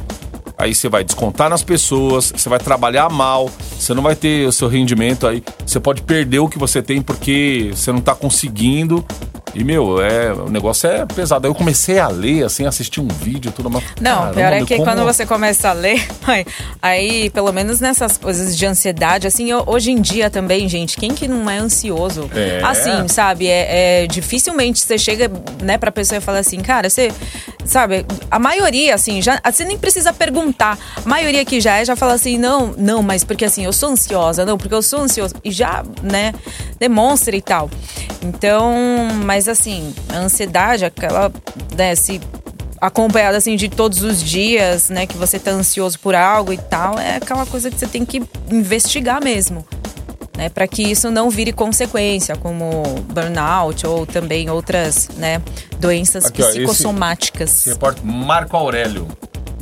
Aí 0.58 0.74
você 0.74 0.90
vai 0.90 1.04
descontar 1.04 1.50
nas 1.52 1.64
pessoas, 1.64 2.34
você 2.36 2.50
vai 2.50 2.58
trabalhar 2.58 3.10
mal, 3.10 3.48
você 3.78 3.94
não 3.94 4.02
vai 4.02 4.16
ter 4.16 4.48
o 4.48 4.52
seu 4.52 4.68
rendimento 4.68 5.28
aí. 5.28 5.44
Você 5.64 5.80
pode 5.80 6.02
perder 6.02 6.40
o 6.40 6.50
que 6.50 6.58
você 6.58 6.82
tem 6.82 7.00
porque 7.00 7.70
você 7.76 7.92
não 7.92 8.02
tá 8.02 8.16
conseguindo. 8.16 9.06
E, 9.54 9.64
meu, 9.64 10.02
é, 10.02 10.32
o 10.34 10.50
negócio 10.50 10.88
é 10.90 11.06
pesado. 11.06 11.48
Aí 11.48 11.52
eu 11.52 11.56
comecei 11.56 11.98
a 12.00 12.08
ler, 12.08 12.44
assim, 12.46 12.66
assistir 12.66 13.00
um 13.02 13.08
vídeo 13.08 13.50
e 13.50 13.52
tudo 13.52 13.70
mais. 13.70 13.84
Não, 14.00 14.12
Caramba, 14.18 14.34
pior 14.34 14.54
é 14.54 14.66
que 14.66 14.76
como- 14.76 14.84
quando 14.88 15.04
você 15.04 15.26
começa 15.26 15.70
a 15.70 15.74
ler, 15.74 16.06
aí, 16.28 16.46
aí, 16.82 17.30
pelo 17.32 17.52
menos 17.52 17.80
nessas 17.80 18.18
coisas 18.18 18.56
de 18.56 18.66
ansiedade, 18.66 19.26
assim, 19.26 19.50
eu- 19.50 19.64
hoje 19.66 19.92
em 19.92 20.00
dia 20.02 20.30
também, 20.30 20.68
gente, 20.70 20.98
quem 20.98 21.12
que 21.14 21.28
não 21.28 21.50
é 21.50 21.58
ansioso? 21.58 22.30
É. 22.36 22.62
Assim, 22.64 23.08
sabe, 23.08 23.48
é, 23.48 24.04
é, 24.04 24.08
dificilmente 24.08 24.80
você 24.80 24.98
chega, 24.98 25.32
né, 25.62 25.78
pra 25.78 25.92
pessoa 25.92 26.18
e 26.18 26.22
fala 26.22 26.40
assim, 26.40 26.60
cara, 26.60 26.90
você, 26.90 27.12
sabe, 27.66 28.06
a 28.30 28.38
maioria, 28.40 28.94
assim, 28.96 29.22
já, 29.22 29.40
você 29.50 29.66
nem 29.66 29.78
precisa 29.78 30.14
perguntar, 30.14 30.78
a 31.04 31.08
maioria 31.10 31.44
que 31.44 31.60
já 31.60 31.78
é, 31.78 31.86
já 31.86 31.96
fala 31.96 32.14
assim, 32.14 32.38
não, 32.38 32.74
não, 32.78 33.02
mas 33.02 33.24
porque 33.24 33.46
assim, 33.46 33.64
eu 33.66 33.74
sou 33.74 33.90
ansiosa, 33.90 34.46
não, 34.46 34.58
porque 34.58 34.74
eu 34.76 34.82
sou 34.82 35.02
ansioso, 35.02 35.34
e 35.44 35.52
já, 35.52 35.84
né, 36.04 36.34
demonstra 36.80 37.36
e 37.36 37.42
tal. 37.42 37.70
Então, 38.24 38.74
mas 39.26 39.48
assim, 39.48 39.94
a 40.10 40.18
ansiedade, 40.18 40.86
aquela, 40.86 41.32
né, 41.76 41.96
se 41.96 42.20
acompanhada 42.80 43.38
assim 43.38 43.56
de 43.56 43.70
todos 43.70 44.04
os 44.04 44.22
dias, 44.22 44.90
né, 44.90 45.06
que 45.08 45.18
você 45.18 45.40
tá 45.40 45.52
ansioso 45.52 46.00
por 46.00 46.14
algo 46.16 46.54
e 46.54 46.58
tal, 46.58 46.98
é 47.00 47.16
aquela 47.18 47.46
coisa 47.46 47.70
que 47.72 47.78
você 47.80 47.88
tem 47.88 48.06
que 48.06 48.22
investigar 48.52 49.24
mesmo. 49.24 49.66
Né, 50.38 50.50
para 50.50 50.68
que 50.68 50.84
isso 50.84 51.10
não 51.10 51.32
vire 51.32 51.52
consequência, 51.52 52.36
como 52.36 52.84
burnout 53.12 53.88
ou 53.88 54.06
também 54.06 54.48
outras 54.52 55.10
né, 55.18 55.42
doenças 55.80 56.26
Aqui, 56.26 56.44
ó, 56.44 56.46
esse- 56.50 56.60
psicossomáticas. 56.60 57.52
Esse 57.52 57.70
repórter 57.70 58.06
Marco 58.06 58.56
Aurélio. 58.56 59.08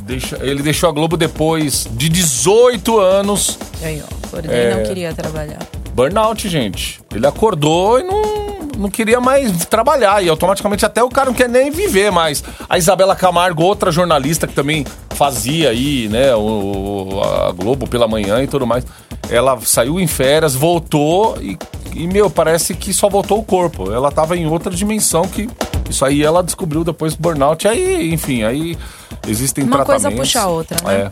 Deixa, 0.02 0.36
ele 0.42 0.62
deixou 0.62 0.90
a 0.90 0.92
Globo 0.92 1.16
depois 1.16 1.88
de 1.92 2.10
18 2.10 3.00
anos. 3.00 3.58
Aí, 3.82 4.02
ó, 4.04 4.26
acordei 4.26 4.54
É. 4.54 4.74
não 4.76 4.82
queria 4.84 5.14
trabalhar. 5.14 5.58
Burnout, 5.96 6.46
gente. 6.46 7.00
Ele 7.14 7.26
acordou 7.26 7.98
e 7.98 8.02
não, 8.02 8.68
não 8.76 8.90
queria 8.90 9.18
mais 9.18 9.64
trabalhar. 9.64 10.22
E 10.22 10.28
automaticamente 10.28 10.84
até 10.84 11.02
o 11.02 11.08
cara 11.08 11.30
não 11.30 11.34
quer 11.34 11.48
nem 11.48 11.70
viver 11.70 12.12
mais. 12.12 12.44
A 12.68 12.76
Isabela 12.76 13.16
Camargo, 13.16 13.62
outra 13.62 13.90
jornalista 13.90 14.46
que 14.46 14.52
também 14.52 14.84
fazia 15.14 15.70
aí, 15.70 16.06
né, 16.10 16.34
o, 16.34 17.18
a 17.22 17.52
Globo 17.52 17.88
pela 17.88 18.06
manhã 18.06 18.42
e 18.42 18.46
tudo 18.46 18.66
mais. 18.66 18.84
Ela 19.30 19.58
saiu 19.62 19.98
em 19.98 20.06
férias, 20.06 20.54
voltou 20.54 21.38
e, 21.40 21.56
e, 21.94 22.06
meu, 22.06 22.28
parece 22.28 22.74
que 22.74 22.92
só 22.92 23.08
voltou 23.08 23.38
o 23.38 23.42
corpo. 23.42 23.90
Ela 23.90 24.12
tava 24.12 24.36
em 24.36 24.46
outra 24.46 24.70
dimensão 24.70 25.22
que. 25.22 25.48
Isso 25.88 26.04
aí 26.04 26.22
ela 26.22 26.42
descobriu 26.42 26.84
depois 26.84 27.14
do 27.14 27.22
burnout. 27.22 27.66
Aí, 27.66 28.12
enfim, 28.12 28.42
aí 28.42 28.76
existem 29.26 29.64
Uma 29.64 29.78
coisa 29.78 30.10
tratamentos. 30.10 30.28
puxa 30.28 30.42
a 30.42 30.48
outra, 30.48 30.76
né? 30.84 31.04
É. 31.04 31.08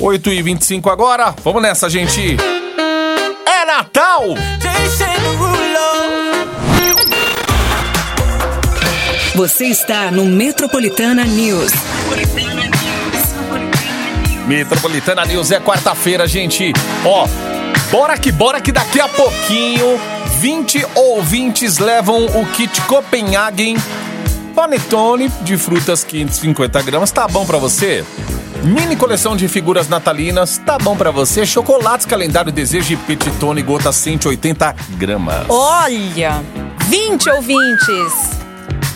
8 0.00 0.30
e 0.32 0.42
25 0.42 0.90
agora. 0.90 1.32
Vamos 1.44 1.62
nessa, 1.62 1.88
gente. 1.88 2.36
Natal! 4.00 4.34
Você 9.34 9.66
está 9.66 10.10
no 10.10 10.24
Metropolitana 10.24 11.22
News. 11.24 11.70
Metropolitana 14.46 15.26
News 15.26 15.50
é 15.50 15.60
quarta-feira, 15.60 16.26
gente. 16.26 16.72
Ó, 17.04 17.28
bora 17.90 18.16
que 18.16 18.32
bora 18.32 18.58
que 18.58 18.72
daqui 18.72 18.98
a 19.02 19.08
pouquinho 19.08 20.00
20 20.38 20.86
ouvintes 20.94 21.76
levam 21.76 22.24
o 22.24 22.46
kit 22.46 22.80
Copenhagen 22.82 23.76
Panetone 24.54 25.28
de 25.42 25.58
frutas 25.58 26.04
550 26.04 26.80
gramas. 26.80 27.10
Tá 27.10 27.28
bom 27.28 27.44
pra 27.44 27.58
você? 27.58 28.02
Mini 28.62 28.94
coleção 28.94 29.34
de 29.34 29.48
figuras 29.48 29.88
natalinas, 29.88 30.58
tá 30.58 30.76
bom 30.76 30.94
pra 30.94 31.10
você? 31.10 31.46
Chocolates 31.46 32.04
calendário 32.04 32.52
desejo 32.52 32.92
e 32.92 32.96
petitone 32.96 33.62
gota 33.62 33.90
180 33.90 34.76
gramas. 34.98 35.46
Olha, 35.48 36.42
20 36.86 37.30
ouvintes. 37.30 38.38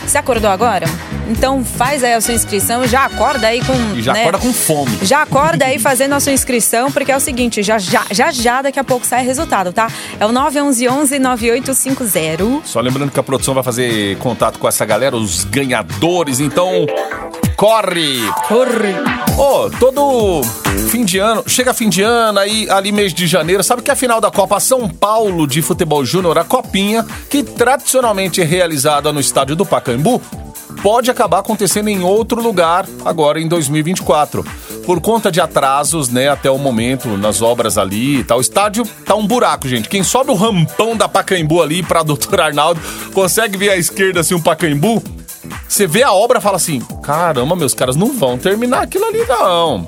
Você 0.06 0.18
acordou 0.18 0.50
agora? 0.50 0.84
Então 1.28 1.64
faz 1.64 2.04
aí 2.04 2.12
a 2.12 2.20
sua 2.20 2.34
inscrição 2.34 2.84
e 2.84 2.88
já 2.88 3.06
acorda 3.06 3.46
aí 3.46 3.64
com. 3.64 3.72
E 3.96 4.02
já 4.02 4.12
né? 4.12 4.20
acorda 4.20 4.38
com 4.38 4.52
fome. 4.52 4.98
Já 5.00 5.22
acorda 5.22 5.64
aí 5.64 5.78
fazendo 5.78 6.14
a 6.14 6.20
sua 6.20 6.32
inscrição, 6.32 6.92
porque 6.92 7.10
é 7.10 7.16
o 7.16 7.20
seguinte, 7.20 7.62
já 7.62 7.78
já, 7.78 8.04
já, 8.10 8.30
já 8.30 8.60
daqui 8.60 8.78
a 8.78 8.84
pouco 8.84 9.06
sai 9.06 9.24
resultado, 9.24 9.72
tá? 9.72 9.88
É 10.20 10.26
o 10.26 10.30
911-9850. 10.30 12.60
Só 12.64 12.80
lembrando 12.80 13.10
que 13.10 13.18
a 13.18 13.22
produção 13.22 13.54
vai 13.54 13.62
fazer 13.62 14.18
contato 14.18 14.58
com 14.58 14.68
essa 14.68 14.84
galera, 14.84 15.16
os 15.16 15.44
ganhadores, 15.44 16.38
então 16.38 16.84
corre! 17.56 18.20
Corre! 18.48 18.94
Ô, 19.36 19.70
todo 19.78 20.42
fim 20.90 21.04
de 21.04 21.18
ano, 21.18 21.42
chega 21.46 21.74
fim 21.74 21.88
de 21.88 22.02
ano, 22.02 22.38
aí 22.38 22.68
ali 22.70 22.92
mês 22.92 23.12
de 23.12 23.26
janeiro, 23.26 23.64
sabe 23.64 23.82
que 23.82 23.90
a 23.90 23.96
final 23.96 24.20
da 24.20 24.30
Copa 24.30 24.60
São 24.60 24.88
Paulo 24.88 25.46
de 25.46 25.60
Futebol 25.60 26.04
Júnior, 26.04 26.38
a 26.38 26.44
Copinha, 26.44 27.04
que 27.28 27.42
tradicionalmente 27.42 28.40
é 28.40 28.44
realizada 28.44 29.12
no 29.12 29.18
estádio 29.18 29.56
do 29.56 29.66
Pacaembu, 29.66 30.20
pode 30.82 31.10
acabar 31.10 31.40
acontecendo 31.40 31.88
em 31.88 32.02
outro 32.02 32.42
lugar 32.42 32.86
agora 33.04 33.40
em 33.40 33.48
2024. 33.48 34.44
Por 34.84 35.00
conta 35.00 35.32
de 35.32 35.40
atrasos, 35.40 36.10
né, 36.10 36.28
até 36.28 36.50
o 36.50 36.58
momento, 36.58 37.16
nas 37.16 37.40
obras 37.40 37.78
ali 37.78 38.18
e 38.18 38.24
tal. 38.24 38.38
O 38.38 38.40
estádio 38.42 38.84
tá 39.04 39.14
um 39.14 39.26
buraco, 39.26 39.66
gente. 39.66 39.88
Quem 39.88 40.02
sobe 40.02 40.30
o 40.30 40.34
rampão 40.34 40.94
da 40.94 41.08
Pacaembu 41.08 41.62
ali 41.62 41.82
pra 41.82 42.02
Doutor 42.04 42.40
Arnaldo, 42.40 42.80
consegue 43.14 43.56
ver 43.56 43.70
à 43.70 43.76
esquerda 43.76 44.20
assim 44.20 44.34
um 44.34 44.42
Pacaembu? 44.42 45.02
Você 45.68 45.86
vê 45.86 46.02
a 46.02 46.12
obra 46.12 46.38
e 46.38 46.42
fala 46.42 46.56
assim: 46.56 46.80
caramba, 47.02 47.56
meus 47.56 47.74
caras 47.74 47.96
não 47.96 48.12
vão 48.16 48.38
terminar 48.38 48.82
aquilo 48.82 49.04
ali, 49.04 49.24
não. 49.26 49.86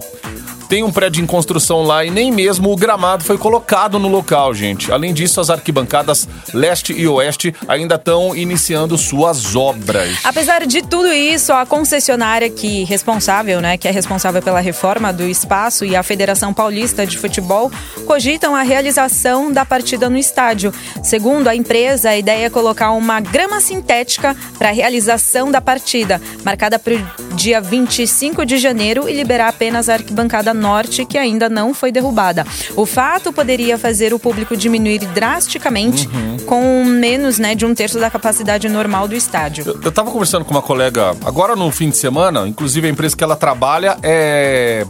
Tem 0.69 0.83
um 0.83 0.91
prédio 0.91 1.23
em 1.23 1.27
construção 1.27 1.83
lá 1.83 2.05
e 2.05 2.11
nem 2.11 2.33
mesmo 2.33 2.73
o 2.73 2.77
gramado 2.77 3.23
foi 3.23 3.39
colocado 3.39 3.99
no 4.01 4.09
local, 4.09 4.53
gente. 4.53 4.91
Além 4.91 5.15
disso, 5.15 5.41
as 5.41 5.49
arquibancadas 5.49 6.29
leste 6.53 6.93
e 6.93 7.07
oeste 7.07 7.55
ainda 7.69 7.95
estão 7.95 8.35
iniciando 8.35 8.99
suas 8.99 9.55
obras. 9.55 10.19
Apesar 10.25 10.67
de 10.67 10.83
tudo 10.83 11.13
isso, 11.13 11.53
a 11.53 11.65
concessionária 11.65 12.51
que 12.51 12.83
responsável, 12.85 13.61
né, 13.61 13.77
que 13.77 13.87
é 13.87 13.91
responsável 13.93 14.43
pela 14.43 14.59
reforma 14.59 15.13
do 15.13 15.23
espaço 15.23 15.85
e 15.85 15.95
a 15.95 16.03
Federação 16.03 16.53
Paulista 16.53 17.07
de 17.07 17.17
Futebol 17.17 17.71
cogitam 18.05 18.57
a 18.57 18.63
realização 18.63 19.53
da 19.53 19.65
partida 19.65 20.11
no 20.11 20.17
estádio. 20.17 20.73
Segundo 21.03 21.47
a 21.47 21.55
empresa, 21.55 22.11
a 22.11 22.17
ideia 22.17 22.47
é 22.47 22.51
colocar 22.51 22.91
uma 22.91 23.21
grama 23.21 23.61
sintética 23.61 24.37
para 24.59 24.71
a 24.71 24.73
realização 24.73 25.51
da 25.51 25.61
partida, 25.61 26.21
marcada 26.45 26.77
para 26.77 26.95
o 26.95 27.35
dia 27.35 27.61
25 27.61 28.45
de 28.45 28.59
janeiro 28.59 29.09
e 29.09 29.13
liberar 29.13 29.49
apenas 29.49 29.89
a 29.89 29.95
arquibancada 29.95 30.56
norte, 30.57 31.05
que 31.05 31.19
ainda 31.19 31.49
não 31.49 31.73
foi 31.75 31.93
derrubada. 31.93 32.47
O 32.75 32.87
fato 32.87 33.33
poderia 33.33 33.79
fazer 33.79 34.13
o 34.13 34.19
público 34.19 34.57
diminuir 34.57 34.99
drasticamente, 34.99 36.09
com 36.47 36.85
menos 36.85 37.39
né, 37.39 37.55
de 37.55 37.65
um 37.65 37.75
terço 37.75 37.99
da 37.99 38.11
capacidade 38.11 38.69
normal 38.69 39.07
do 39.07 39.15
estádio. 39.15 39.65
Eu, 39.67 39.81
eu 39.83 39.93
tava 39.93 40.11
conversando 40.11 40.45
com 40.45 40.53
uma 40.53 40.63
colega 40.63 41.17
agora 41.25 41.55
no 41.55 41.71
fim 41.71 41.91
de 41.91 41.97
semana, 41.97 42.47
inclusive 42.49 42.87
a 42.87 42.91
empresa 42.91 43.17
que 43.17 43.25
ela 43.25 43.37
trabalha 43.37 43.97
é. 44.03 44.85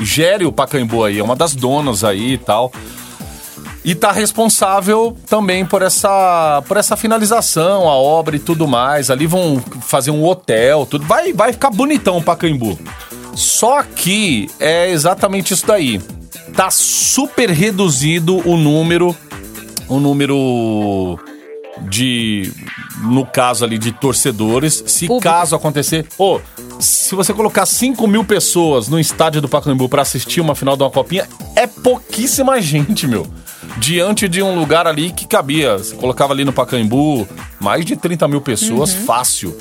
Gere 0.00 0.44
o 0.44 0.52
Pacaembu 0.52 1.02
aí, 1.02 1.18
é 1.18 1.24
uma 1.24 1.34
das 1.34 1.54
donas 1.54 2.04
aí 2.04 2.34
e 2.34 2.38
tal. 2.38 2.70
E 3.84 3.94
tá 3.94 4.12
responsável 4.12 5.16
também 5.26 5.64
por 5.64 5.82
essa, 5.82 6.62
por 6.68 6.76
essa 6.76 6.96
finalização, 6.96 7.88
a 7.88 7.94
obra 7.94 8.36
e 8.36 8.38
tudo 8.38 8.68
mais. 8.68 9.10
Ali 9.10 9.26
vão 9.26 9.62
fazer 9.80 10.10
um 10.10 10.24
hotel, 10.24 10.84
tudo. 10.84 11.06
Vai, 11.06 11.32
vai 11.32 11.52
ficar 11.52 11.70
bonitão 11.70 12.18
o 12.18 12.22
Pacaembu. 12.22 12.78
Só 13.38 13.82
que 13.82 14.50
é 14.58 14.90
exatamente 14.90 15.54
isso 15.54 15.66
daí. 15.66 16.00
Tá 16.54 16.70
super 16.70 17.48
reduzido 17.50 18.36
o 18.48 18.56
número. 18.56 19.14
O 19.88 19.98
número 20.00 21.18
de. 21.88 22.52
No 23.04 23.24
caso 23.24 23.64
ali 23.64 23.78
de 23.78 23.92
torcedores, 23.92 24.82
se 24.86 25.06
Público. 25.06 25.22
caso 25.32 25.54
acontecer. 25.54 26.04
Ô, 26.18 26.40
se 26.80 27.14
você 27.14 27.32
colocar 27.32 27.64
5 27.64 28.06
mil 28.08 28.24
pessoas 28.24 28.88
no 28.88 28.98
estádio 28.98 29.40
do 29.40 29.48
Pacaembu 29.48 29.88
pra 29.88 30.02
assistir 30.02 30.40
uma 30.40 30.54
final 30.56 30.76
de 30.76 30.82
uma 30.82 30.90
copinha, 30.90 31.28
é 31.54 31.66
pouquíssima 31.66 32.60
gente, 32.62 33.06
meu. 33.06 33.24
Diante 33.78 34.26
de 34.28 34.42
um 34.42 34.58
lugar 34.58 34.86
ali 34.88 35.10
que 35.12 35.26
cabia. 35.26 35.78
Você 35.78 35.94
colocava 35.94 36.32
ali 36.32 36.44
no 36.44 36.52
Pacaembu 36.52 37.26
mais 37.60 37.84
de 37.84 37.94
30 37.96 38.26
mil 38.26 38.40
pessoas, 38.40 38.92
Uhum. 38.94 39.04
fácil. 39.04 39.56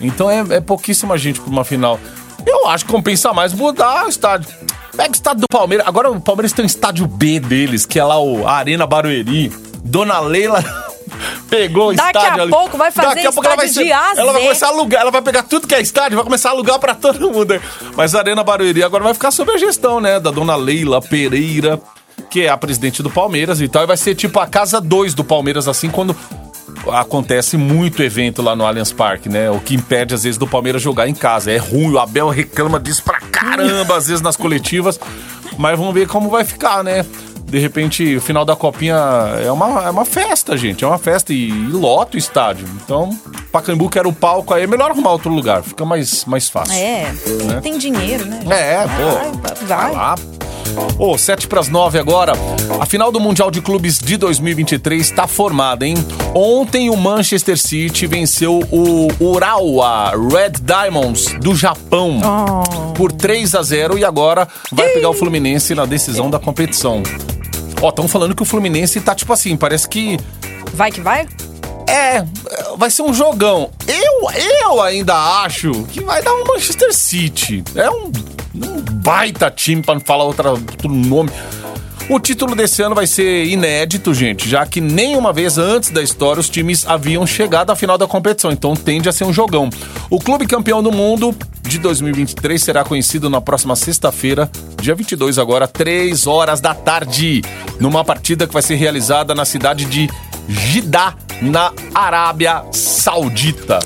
Então 0.00 0.30
é, 0.30 0.40
é 0.56 0.60
pouquíssima 0.60 1.16
gente 1.16 1.40
pra 1.40 1.50
uma 1.50 1.64
final. 1.64 1.98
Eu 2.46 2.66
acho 2.68 2.84
que 2.86 2.90
compensa 2.92 3.32
mais 3.32 3.52
mudar 3.52 4.04
o 4.06 4.08
estádio. 4.08 4.48
Pega 4.96 5.10
o 5.10 5.12
estádio 5.14 5.40
do 5.42 5.46
Palmeiras. 5.50 5.86
Agora 5.86 6.10
o 6.10 6.20
Palmeiras 6.20 6.52
tem 6.52 6.64
um 6.64 6.66
estádio 6.66 7.06
B 7.06 7.40
deles, 7.40 7.86
que 7.86 7.98
é 7.98 8.04
lá 8.04 8.18
o 8.20 8.46
a 8.46 8.52
Arena 8.52 8.86
Barueri. 8.86 9.50
Dona 9.84 10.20
Leila 10.20 10.62
pegou 11.48 11.90
o 11.90 11.94
Daqui 11.94 12.08
estádio 12.18 12.40
a 12.40 12.42
ali. 12.44 12.50
pouco 12.50 12.76
vai 12.78 12.90
fazer 12.90 13.08
Daqui 13.14 13.26
a 13.26 13.32
pouco 13.32 13.46
ela 13.46 13.56
vai 13.56 13.68
ser- 13.68 13.84
de 13.84 13.92
A 13.92 14.10
a 14.10 14.14
Ela 14.16 14.32
vai 14.32 14.42
começar 14.42 14.66
a 14.66 14.70
alugar, 14.70 15.00
ela 15.02 15.10
vai 15.10 15.22
pegar 15.22 15.42
tudo 15.42 15.66
que 15.66 15.74
é 15.74 15.80
estádio, 15.80 16.16
vai 16.16 16.24
começar 16.24 16.50
a 16.50 16.52
alugar 16.52 16.78
pra 16.78 16.94
todo 16.94 17.30
mundo. 17.30 17.60
Mas 17.96 18.14
a 18.14 18.18
Arena 18.20 18.44
Barueri 18.44 18.82
agora 18.82 19.02
vai 19.04 19.14
ficar 19.14 19.30
sob 19.30 19.50
a 19.52 19.58
gestão, 19.58 20.00
né, 20.00 20.20
da 20.20 20.30
Dona 20.30 20.54
Leila 20.56 21.00
Pereira, 21.02 21.80
que 22.30 22.42
é 22.42 22.48
a 22.48 22.56
presidente 22.56 23.02
do 23.02 23.10
Palmeiras 23.10 23.60
e 23.60 23.68
tal. 23.68 23.82
E 23.82 23.86
vai 23.86 23.96
ser 23.96 24.14
tipo 24.14 24.38
a 24.38 24.46
casa 24.46 24.80
2 24.80 25.14
do 25.14 25.24
Palmeiras, 25.24 25.66
assim, 25.68 25.90
quando 25.90 26.14
acontece 26.90 27.56
muito 27.56 28.02
evento 28.02 28.42
lá 28.42 28.56
no 28.56 28.66
Allianz 28.66 28.92
Parque, 28.92 29.28
né? 29.28 29.50
O 29.50 29.60
que 29.60 29.74
impede, 29.74 30.14
às 30.14 30.24
vezes, 30.24 30.38
do 30.38 30.46
Palmeiras 30.46 30.82
jogar 30.82 31.08
em 31.08 31.14
casa. 31.14 31.50
É 31.50 31.58
ruim, 31.58 31.92
o 31.92 31.98
Abel 31.98 32.28
reclama 32.28 32.80
disso 32.80 33.02
pra 33.02 33.20
caramba, 33.20 33.96
às 33.96 34.06
vezes, 34.06 34.20
nas 34.20 34.36
coletivas. 34.36 34.98
Mas 35.58 35.78
vamos 35.78 35.94
ver 35.94 36.06
como 36.08 36.30
vai 36.30 36.44
ficar, 36.44 36.82
né? 36.82 37.04
De 37.44 37.58
repente, 37.58 38.16
o 38.16 38.20
final 38.20 38.46
da 38.46 38.56
copinha 38.56 38.96
é 39.44 39.52
uma, 39.52 39.84
é 39.84 39.90
uma 39.90 40.06
festa, 40.06 40.56
gente. 40.56 40.82
É 40.84 40.86
uma 40.86 40.98
festa 40.98 41.34
e, 41.34 41.48
e 41.50 41.68
lota 41.68 42.16
o 42.16 42.18
estádio. 42.18 42.66
Então, 42.82 43.10
Pacaembu 43.50 43.90
que 43.90 43.98
era 43.98 44.08
o 44.08 44.12
palco 44.12 44.54
aí, 44.54 44.62
é 44.62 44.66
melhor 44.66 44.90
arrumar 44.90 45.10
outro 45.10 45.30
lugar. 45.30 45.62
Fica 45.62 45.84
mais, 45.84 46.24
mais 46.24 46.48
fácil. 46.48 46.74
É, 46.74 47.12
Né? 47.44 47.60
tem 47.62 47.76
dinheiro, 47.76 48.24
né? 48.24 48.40
É, 48.48 48.84
pô. 48.84 49.38
Vai, 49.40 49.54
vai. 49.66 49.92
lá. 49.92 50.14
Ô, 50.98 51.16
7 51.18 51.46
para 51.48 51.60
as 51.60 51.68
9 51.68 51.98
agora. 51.98 52.32
A 52.80 52.86
final 52.86 53.10
do 53.10 53.18
Mundial 53.20 53.50
de 53.50 53.60
Clubes 53.60 53.98
de 53.98 54.16
2023 54.16 55.00
está 55.00 55.26
formada, 55.26 55.86
hein? 55.86 55.94
Ontem 56.34 56.88
o 56.90 56.96
Manchester 56.96 57.58
City 57.58 58.06
venceu 58.06 58.60
o 58.70 59.08
Urawa 59.20 60.10
Red 60.10 60.52
Diamonds 60.62 61.34
do 61.40 61.54
Japão 61.54 62.20
por 62.94 63.12
3 63.12 63.54
a 63.54 63.62
0 63.62 63.98
e 63.98 64.04
agora 64.04 64.46
vai 64.70 64.88
pegar 64.90 65.10
o 65.10 65.14
Fluminense 65.14 65.74
na 65.74 65.84
decisão 65.84 66.30
da 66.30 66.38
competição. 66.38 67.02
Ó, 67.80 67.88
estão 67.88 68.06
falando 68.06 68.34
que 68.34 68.42
o 68.42 68.46
Fluminense 68.46 69.00
tá 69.00 69.14
tipo 69.14 69.32
assim, 69.32 69.56
parece 69.56 69.88
que 69.88 70.16
Vai 70.74 70.90
que 70.90 71.00
vai? 71.00 71.26
é, 71.88 72.24
vai 72.78 72.90
ser 72.90 73.02
um 73.02 73.12
jogão. 73.12 73.70
Eu, 73.86 74.30
eu 74.64 74.80
ainda 74.80 75.14
acho 75.42 75.70
que 75.90 76.00
vai 76.00 76.22
dar 76.22 76.32
um 76.32 76.44
Manchester 76.46 76.94
City. 76.94 77.62
É 77.74 77.90
um 77.90 78.10
baita 79.02 79.50
time, 79.50 79.82
pra 79.82 79.94
não 79.94 80.00
falar 80.00 80.24
outra, 80.24 80.50
outro 80.50 80.88
nome. 80.88 81.30
O 82.08 82.18
título 82.18 82.54
desse 82.54 82.82
ano 82.82 82.94
vai 82.94 83.06
ser 83.06 83.46
inédito, 83.46 84.12
gente, 84.12 84.48
já 84.48 84.66
que 84.66 84.80
nenhuma 84.80 85.32
vez 85.32 85.56
antes 85.56 85.90
da 85.90 86.02
história 86.02 86.40
os 86.40 86.48
times 86.48 86.86
haviam 86.86 87.26
chegado 87.26 87.70
à 87.70 87.76
final 87.76 87.96
da 87.96 88.06
competição, 88.06 88.50
então 88.50 88.74
tende 88.74 89.08
a 89.08 89.12
ser 89.12 89.24
um 89.24 89.32
jogão. 89.32 89.70
O 90.10 90.18
clube 90.18 90.46
campeão 90.46 90.82
do 90.82 90.90
mundo 90.90 91.34
de 91.62 91.78
2023 91.78 92.62
será 92.62 92.84
conhecido 92.84 93.30
na 93.30 93.40
próxima 93.40 93.76
sexta-feira, 93.76 94.50
dia 94.80 94.94
22 94.94 95.38
agora, 95.38 95.68
3 95.68 96.26
horas 96.26 96.60
da 96.60 96.74
tarde, 96.74 97.42
numa 97.78 98.04
partida 98.04 98.46
que 98.46 98.52
vai 98.52 98.62
ser 98.62 98.74
realizada 98.74 99.34
na 99.34 99.44
cidade 99.44 99.84
de 99.84 100.10
Jeddah, 100.48 101.14
na 101.40 101.72
Arábia 101.94 102.64
Saudita. 102.72 103.78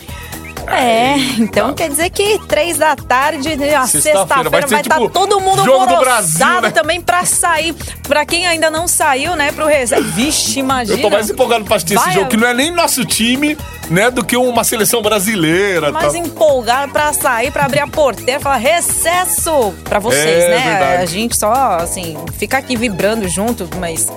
É, 0.68 1.16
então 1.38 1.72
quer 1.74 1.88
dizer 1.88 2.11
que 2.11 2.38
três 2.46 2.76
da 2.76 2.96
tarde, 2.96 3.57
né, 3.57 3.74
a 3.74 3.87
Sexta-feira, 3.87 4.50
vai 4.50 4.61
estar 4.62 4.83
tipo 4.83 5.09
todo 5.09 5.40
mundo 5.40 5.64
jogo 5.64 5.87
do 5.87 5.94
alvoroçado 5.94 6.00
Brasil, 6.00 6.61
né? 6.62 6.70
também 6.70 7.00
pra 7.00 7.24
sair. 7.24 7.74
Pra 8.07 8.24
quem 8.26 8.46
ainda 8.46 8.70
não 8.70 8.87
saiu, 8.88 9.37
né, 9.37 9.52
pro 9.52 9.66
reserva. 9.66 10.05
Vixe, 10.11 10.59
imagina. 10.59 10.98
Eu 10.98 11.02
tô 11.02 11.11
mais 11.11 11.31
empolgado 11.31 11.64
pra 11.64 11.76
assistir 11.76 11.94
Vai, 11.94 12.07
esse 12.09 12.14
jogo, 12.14 12.29
que 12.31 12.37
não 12.37 12.48
é 12.48 12.55
nem 12.55 12.70
nosso 12.70 13.05
time, 13.05 13.57
né, 13.88 14.11
do 14.11 14.24
que 14.24 14.37
uma 14.37 14.64
seleção 14.64 15.00
brasileira. 15.02 15.92
mais 15.92 16.12
tá? 16.12 16.18
empolgado 16.18 16.92
pra 16.92 17.12
sair, 17.12 17.50
pra 17.50 17.64
abrir 17.64 17.81
a 17.81 17.87
porteira, 17.87 18.40
falar 18.40 18.57
recesso 18.57 19.72
pra 19.85 19.98
vocês, 19.98 20.44
É, 20.44 20.48
né? 20.48 20.59
verdade. 20.79 21.02
A 21.02 21.07
gente 21.07 21.37
só, 21.37 21.52
assim, 21.81 22.16
fica 22.38 22.59
aqui 22.59 22.76
vibrando 22.76 23.29
junto, 23.29 23.68
mas. 23.79 24.09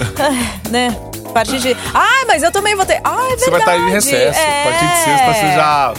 né? 0.70 0.96
A 1.30 1.32
partir 1.32 1.58
de. 1.60 1.76
Ah, 1.94 2.24
mas 2.26 2.42
eu 2.42 2.50
também 2.50 2.74
vou 2.74 2.84
ter. 2.84 3.00
Ah, 3.04 3.28
é 3.30 3.36
verdade. 3.36 3.40
Você 3.40 3.50
vai 3.50 3.60
estar 3.60 3.78
em 3.78 3.90
recesso. 3.90 4.38
É. 4.38 4.62
A 4.62 4.70
partir 4.70 4.86
de 4.88 4.96
sexta 5.04 5.32
você 5.32 5.46
já. 5.54 5.94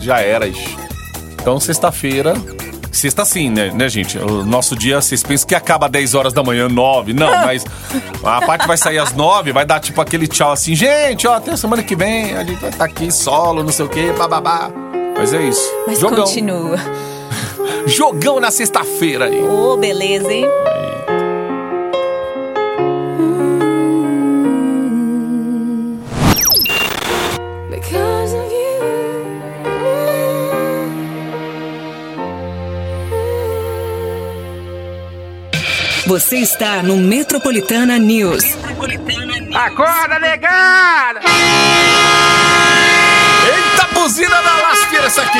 Já 0.00 0.20
eras. 0.20 0.56
Então, 1.40 1.60
sexta-feira. 1.60 2.34
Sexta 2.90 3.24
sim, 3.24 3.50
né, 3.50 3.70
né, 3.72 3.88
gente? 3.88 4.18
O 4.18 4.44
nosso 4.44 4.74
dia, 4.74 5.00
vocês 5.00 5.22
pensam 5.22 5.46
que 5.46 5.54
acaba 5.54 5.86
às 5.86 5.92
10 5.92 6.14
horas 6.14 6.32
da 6.32 6.42
manhã, 6.42 6.68
9. 6.68 7.12
Não, 7.12 7.30
mas 7.44 7.64
a 8.24 8.40
parte 8.40 8.66
vai 8.66 8.76
sair 8.76 8.98
às 8.98 9.12
9, 9.12 9.52
vai 9.52 9.64
dar 9.64 9.78
tipo 9.78 10.00
aquele 10.00 10.26
tchau 10.26 10.50
assim, 10.50 10.74
gente, 10.74 11.26
ó, 11.28 11.34
até 11.34 11.54
semana 11.56 11.82
que 11.82 11.94
vem, 11.94 12.34
a 12.36 12.42
gente 12.42 12.58
vai 12.58 12.70
estar 12.70 12.86
aqui 12.86 13.12
solo, 13.12 13.62
não 13.62 13.70
sei 13.70 13.84
o 13.84 13.88
quê, 13.88 14.12
bababá. 14.18 14.70
Mas 15.16 15.32
é 15.32 15.42
isso. 15.42 15.70
Mas 15.86 16.00
Jogão. 16.00 16.24
continua. 16.24 16.76
Jogão 17.86 18.40
na 18.40 18.50
sexta-feira 18.50 19.26
aí. 19.26 19.42
Ô, 19.42 19.76
beleza, 19.76 20.32
hein? 20.32 20.46
Você 36.08 36.38
está 36.38 36.82
no 36.82 36.96
Metropolitana 36.96 37.98
News. 37.98 38.42
Acorda, 39.54 40.18
negada! 40.18 41.20
Eita, 43.44 43.88
buzina 43.92 44.40
da 44.40 44.56
lasqueira 44.56 45.04
essa 45.04 45.20
aqui. 45.20 45.38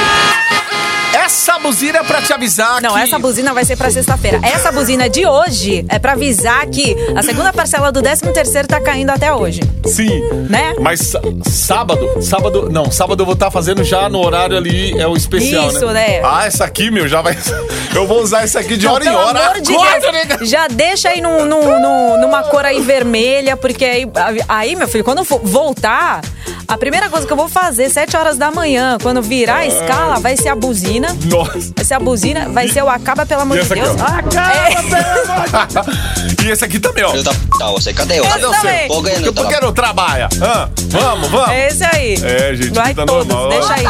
Essa 1.15 1.59
buzina 1.59 1.99
é 1.99 2.03
pra 2.03 2.23
te 2.23 2.33
avisar 2.33 2.81
Não, 2.81 2.95
que... 2.95 3.01
essa 3.01 3.19
buzina 3.19 3.53
vai 3.53 3.65
ser 3.65 3.77
pra 3.77 3.91
sexta-feira. 3.91 4.41
Essa 4.43 4.71
buzina 4.73 5.09
de 5.09 5.27
hoje 5.27 5.85
é 5.89 5.99
pra 5.99 6.13
avisar 6.13 6.67
que 6.67 6.97
a 7.17 7.23
segunda 7.23 7.53
parcela 7.53 7.91
do 7.93 8.01
13 8.03 8.33
terceiro 8.33 8.69
tá 8.69 8.81
caindo 8.81 9.11
até 9.11 9.33
hoje. 9.33 9.61
Sim. 9.87 10.21
Né? 10.49 10.75
Mas 10.81 11.01
sá- 11.01 11.21
sábado, 11.45 12.23
sábado, 12.23 12.69
não, 12.71 12.91
sábado 12.91 13.23
eu 13.23 13.27
vou 13.27 13.35
estar 13.35 13.51
fazendo 13.51 13.83
já 13.85 14.09
no 14.09 14.25
horário 14.25 14.57
ali, 14.57 14.99
é 14.99 15.07
o 15.07 15.17
especial, 15.17 15.69
Isso, 15.69 15.87
né? 15.89 16.21
Ah, 16.23 16.47
essa 16.47 16.65
aqui, 16.65 16.91
meu, 16.91 17.09
já 17.09 17.21
vai... 17.23 17.37
Eu 17.95 18.07
vou 18.07 18.23
usar 18.23 18.43
essa 18.45 18.61
aqui 18.61 18.77
de 18.77 18.87
hora 18.87 19.03
em 19.05 19.09
hora. 19.09 19.47
amor 19.49 19.61
de 19.63 19.73
Acorda, 19.75 20.13
nega! 20.13 20.45
já 20.45 20.69
deixa 20.69 21.09
aí 21.09 21.21
num, 21.23 21.47
num- 21.47 21.81
num- 21.81 22.21
numa 22.21 22.43
cor 22.45 22.65
aí 22.65 22.81
vermelha, 22.81 23.57
porque 23.57 23.85
aí, 23.85 24.07
aí, 24.47 24.77
meu 24.77 24.87
filho, 24.87 25.03
quando 25.03 25.19
eu 25.19 25.25
voltar, 25.25 26.21
a 26.69 26.77
primeira 26.77 27.09
coisa 27.09 27.27
que 27.27 27.33
eu 27.33 27.37
vou 27.37 27.49
fazer, 27.49 27.89
7 27.89 28.15
horas 28.17 28.37
da 28.37 28.51
manhã, 28.51 28.99
quando 29.03 29.23
virar 29.23 29.57
a 29.61 29.67
escala, 29.67 30.21
vai 30.21 30.37
ser 30.37 30.51
a 30.51 30.55
buzina. 30.55 30.98
Nossa. 31.01 31.73
Vai 31.77 31.85
ser 31.85 31.95
a 31.95 32.01
buzina, 32.01 32.49
vai 32.49 32.69
ser 32.69 32.83
o 32.83 32.89
acaba, 32.89 33.25
pelo 33.27 33.43
amor 33.43 33.57
E 33.57 33.61
de 33.61 33.65
essa 33.67 33.75
aqui, 33.75 33.83
Deus. 33.83 34.01
ó? 34.01 34.05
Acaba, 34.05 35.93
e 36.45 36.49
esse 36.51 36.65
aqui 36.65 36.79
também, 36.81 37.05
ó. 37.05 37.11
Filho 37.11 37.23
da 37.23 37.33
p, 37.33 37.39
você, 37.75 37.93
cadê 37.93 38.19
eu? 38.19 38.25
Cadê 38.25 38.41
seu? 38.41 38.89
Tô 38.89 39.03
ganhando, 39.03 39.33
Por 39.33 39.49
que- 39.49 39.61
não 39.61 39.73
trabalha? 39.73 40.29
Hã? 40.41 40.71
Vamos, 40.91 41.29
vamos. 41.31 41.49
É 41.51 41.69
esse 41.69 41.85
aí. 41.85 42.15
É, 42.23 42.55
gente, 42.55 42.71
Vai 42.75 42.95
tá 42.95 43.05
todos, 43.07 43.27
normal. 43.27 43.49
deixa 43.51 43.75
aí. 43.75 43.85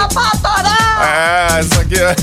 É, 1.00 1.58
essa 1.60 1.80
aqui 1.80 1.94
é... 1.94 2.16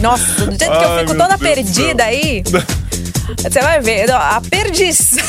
Nossa, 0.00 0.24
do 0.24 0.50
jeito 0.50 0.58
que 0.58 0.64
eu 0.64 0.92
Ai, 0.92 1.00
fico 1.06 1.12
toda 1.18 1.36
Deus 1.36 1.40
perdida 1.40 2.04
aí, 2.04 2.42
você 3.42 3.60
vai 3.60 3.80
ver, 3.80 4.10
a 4.10 4.40
perdição 4.50 5.24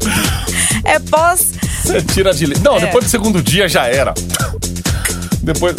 é 0.84 0.98
pós... 0.98 1.52
Você 1.84 2.00
tira 2.02 2.32
de... 2.32 2.46
Não, 2.60 2.76
É. 2.76 2.80
depois 2.80 3.04
do 3.04 3.10
segundo 3.10 3.42
dia 3.42 3.68
já 3.68 3.86
era. 3.86 4.14
Depois... 5.42 5.74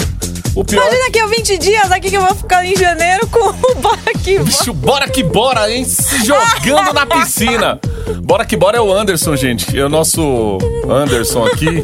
O 0.56 0.64
pior... 0.64 0.84
Imagina 0.84 1.10
que 1.10 1.20
eu 1.20 1.28
20 1.28 1.58
dias 1.58 1.92
aqui 1.92 2.10
que 2.10 2.18
eu 2.18 2.22
vou 2.22 2.36
ficar 2.36 2.64
em 2.64 2.76
janeiro 2.76 3.28
com 3.28 3.40
o 3.40 3.76
bora 3.76 3.98
que 4.24 4.38
bora. 4.38 4.44
Bicho, 4.44 4.74
bora 4.74 5.08
que 5.08 5.24
bora, 5.24 5.72
hein? 5.72 5.84
Se 5.84 6.24
jogando 6.26 6.94
na 6.94 7.06
piscina. 7.06 7.80
Bora 8.24 8.46
que 8.46 8.56
bora 8.56 8.78
é 8.78 8.82
o 8.82 8.94
Anderson, 8.94 9.36
gente. 9.36 9.78
É 9.78 9.84
o 9.84 9.90
nosso 9.90 10.60
Anderson 10.88 11.46
aqui, 11.46 11.84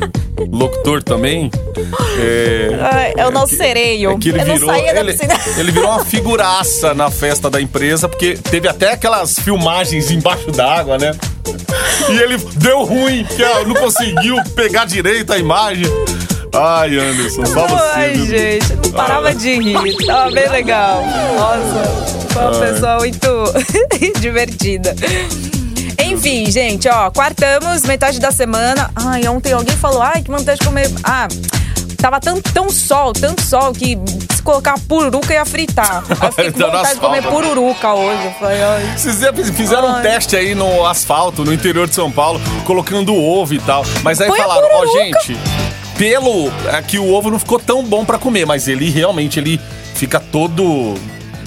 locutor 0.51 1.01
também. 1.01 1.49
É, 2.19 3.13
é 3.17 3.27
o 3.27 3.31
nosso 3.31 3.55
sereio. 3.55 4.11
é 4.11 4.17
que 4.17 4.29
ele 4.29 4.41
eu 4.41 4.45
virou, 4.45 4.75
ele, 4.75 5.17
ele 5.57 5.71
virou 5.71 5.89
uma 5.89 6.05
figuraça 6.05 6.93
na 6.93 7.09
festa 7.09 7.49
da 7.49 7.59
empresa, 7.59 8.07
porque 8.07 8.35
teve 8.35 8.67
até 8.67 8.93
aquelas 8.93 9.39
filmagens 9.39 10.11
embaixo 10.11 10.51
d'água, 10.51 10.97
né? 10.97 11.11
E 12.09 12.17
ele 12.17 12.37
deu 12.55 12.83
ruim, 12.83 13.25
que 13.25 13.43
não 13.65 13.75
conseguiu 13.75 14.35
pegar 14.55 14.85
direito 14.85 15.33
a 15.33 15.37
imagem. 15.37 15.85
Ai, 16.59 16.97
Anderson, 16.97 17.45
só 17.45 17.67
você. 17.67 17.83
Ai, 17.95 18.13
viu? 18.13 18.25
gente, 18.25 18.73
não 18.75 18.91
parava 18.91 19.33
de 19.33 19.55
rir. 19.59 20.05
Tava 20.05 20.31
bem 20.31 20.49
legal. 20.49 21.03
Nossa, 21.35 22.27
foi 22.33 22.41
uma 22.43 22.59
pessoa 22.59 22.97
muito 22.99 23.53
divertida. 24.19 24.95
Enfim, 26.03 26.49
gente, 26.51 26.87
ó, 26.89 27.09
quartamos, 27.11 27.83
metade 27.83 28.19
da 28.19 28.31
semana. 28.31 28.89
Ai, 28.95 29.27
ontem 29.27 29.53
alguém 29.53 29.75
falou, 29.75 30.01
ai, 30.01 30.21
que 30.21 30.31
vontade 30.31 30.59
de 30.59 30.65
comer. 30.65 30.89
Ah, 31.03 31.27
tava 31.97 32.19
tão, 32.19 32.41
tão 32.41 32.69
sol, 32.69 33.13
tanto 33.13 33.41
sol, 33.41 33.71
que 33.73 33.97
se 34.33 34.41
colocar 34.41 34.75
pururuca 34.87 35.33
ia 35.33 35.45
fritar. 35.45 36.03
Eu 36.09 36.31
fiquei 36.31 36.51
com 36.51 36.59
Tá 36.59 36.65
vontade 36.67 36.93
de 36.95 36.99
comer 37.01 37.21
pururuca 37.23 37.93
hoje. 37.93 38.25
Eu 38.25 38.31
falei, 38.33 38.61
ai. 38.63 38.97
Vocês 38.97 39.19
já 39.19 39.31
fizeram 39.33 39.87
um 39.89 39.95
Ai. 39.95 40.01
teste 40.01 40.35
aí 40.35 40.55
no 40.55 40.85
asfalto, 40.85 41.43
no 41.45 41.53
interior 41.53 41.87
de 41.87 41.93
São 41.95 42.11
Paulo, 42.11 42.41
colocando 42.65 43.13
ovo 43.15 43.53
e 43.53 43.59
tal. 43.59 43.85
Mas 44.01 44.19
aí 44.19 44.27
Põe 44.29 44.39
falaram, 44.39 44.67
ó, 44.71 44.79
pururuca. 44.79 44.99
gente, 45.19 45.37
pelo 45.99 46.49
é 46.73 46.81
que 46.81 46.97
o 46.97 47.13
ovo 47.13 47.29
não 47.29 47.37
ficou 47.37 47.59
tão 47.59 47.83
bom 47.83 48.05
pra 48.05 48.17
comer, 48.17 48.45
mas 48.45 48.69
ele 48.69 48.89
realmente 48.89 49.37
ele 49.37 49.59
fica 49.93 50.17
todo 50.19 50.95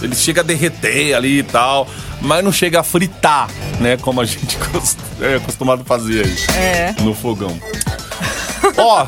ele 0.02 0.14
chega 0.14 0.42
a 0.42 0.44
derreter 0.44 1.14
ali 1.14 1.38
e 1.38 1.42
tal, 1.42 1.88
mas 2.20 2.44
não 2.44 2.52
chega 2.52 2.80
a 2.80 2.82
fritar, 2.82 3.48
né, 3.80 3.96
como 3.96 4.20
a 4.20 4.24
gente 4.26 4.58
é 5.22 5.36
acostumado 5.36 5.80
a 5.82 5.84
fazer 5.84 6.26
aí 6.26 6.56
É. 6.56 6.94
no 7.00 7.14
fogão. 7.14 7.58
Ó, 8.76 9.06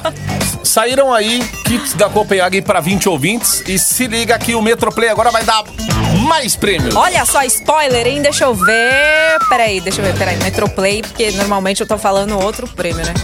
saíram 0.62 1.12
aí 1.12 1.40
kits 1.66 1.92
da 1.94 2.08
Copenhagen 2.08 2.62
pra 2.62 2.80
20 2.80 3.08
ouvintes 3.08 3.62
e 3.66 3.78
se 3.78 4.06
liga 4.06 4.38
que 4.38 4.54
o 4.54 4.62
Metroplay 4.62 5.08
agora 5.10 5.30
vai 5.30 5.44
dar 5.44 5.62
mais 6.26 6.56
prêmios. 6.56 6.94
Olha 6.94 7.24
só, 7.24 7.42
spoiler, 7.44 8.06
hein? 8.06 8.22
Deixa 8.22 8.44
eu 8.44 8.54
ver. 8.54 9.38
Peraí, 9.48 9.80
deixa 9.80 10.00
eu 10.00 10.04
ver. 10.04 10.16
Peraí, 10.16 10.36
Metroplay, 10.38 11.02
porque 11.02 11.30
normalmente 11.32 11.80
eu 11.80 11.86
tô 11.86 11.96
falando 11.98 12.38
outro 12.38 12.66
prêmio, 12.68 13.04
né? 13.04 13.14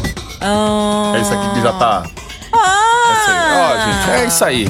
Ah, 0.40 1.12
É 1.16 1.20
isso 1.20 1.32
aqui 1.34 1.54
que 1.54 1.60
já 1.62 1.72
tá 1.74 2.02
Ah! 2.52 3.12
Essa 3.12 3.30
aí. 3.32 3.52
Ó, 3.56 3.76
gente, 3.84 4.10
é 4.10 4.24
isso 4.26 4.44
aí. 4.44 4.68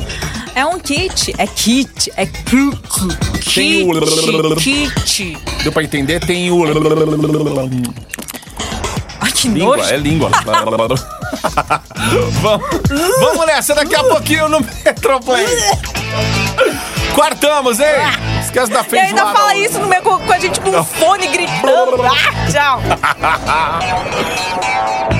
É 0.55 0.67
um 0.67 0.79
kit. 0.81 1.35
É 1.39 1.47
kit. 1.47 2.13
É 2.17 2.27
kit. 2.27 3.55
Tem 3.55 3.89
o- 3.89 4.57
Kit. 4.57 5.39
Deu 5.63 5.73
pra 5.73 5.83
entender? 5.83 6.21
Tem 6.21 6.51
o. 6.51 6.65
Ai, 9.21 9.31
que 9.33 9.49
Língua, 9.49 9.77
nojo. 9.77 9.89
é 9.93 9.97
língua. 9.97 10.31
vamos, 12.43 12.67
vamos 13.21 13.47
nessa 13.47 13.75
daqui 13.75 13.95
a 13.95 14.03
pouquinho 14.05 14.49
no 14.49 14.61
Metroplay. 14.61 15.47
Quartamos, 17.15 17.79
hein? 17.81 17.87
Esquece 18.43 18.73
da 18.73 18.81
E 18.81 18.85
feijoada. 18.85 19.09
ainda 19.23 19.27
fala 19.39 19.55
isso 19.57 19.79
no 19.79 19.89
com, 20.03 20.19
com 20.19 20.33
a 20.33 20.39
gente 20.39 20.61
com 20.61 20.71
um 20.71 20.85
fone 20.85 21.27
gritando. 21.29 22.03
Ah, 22.03 22.51
tchau. 22.51 22.81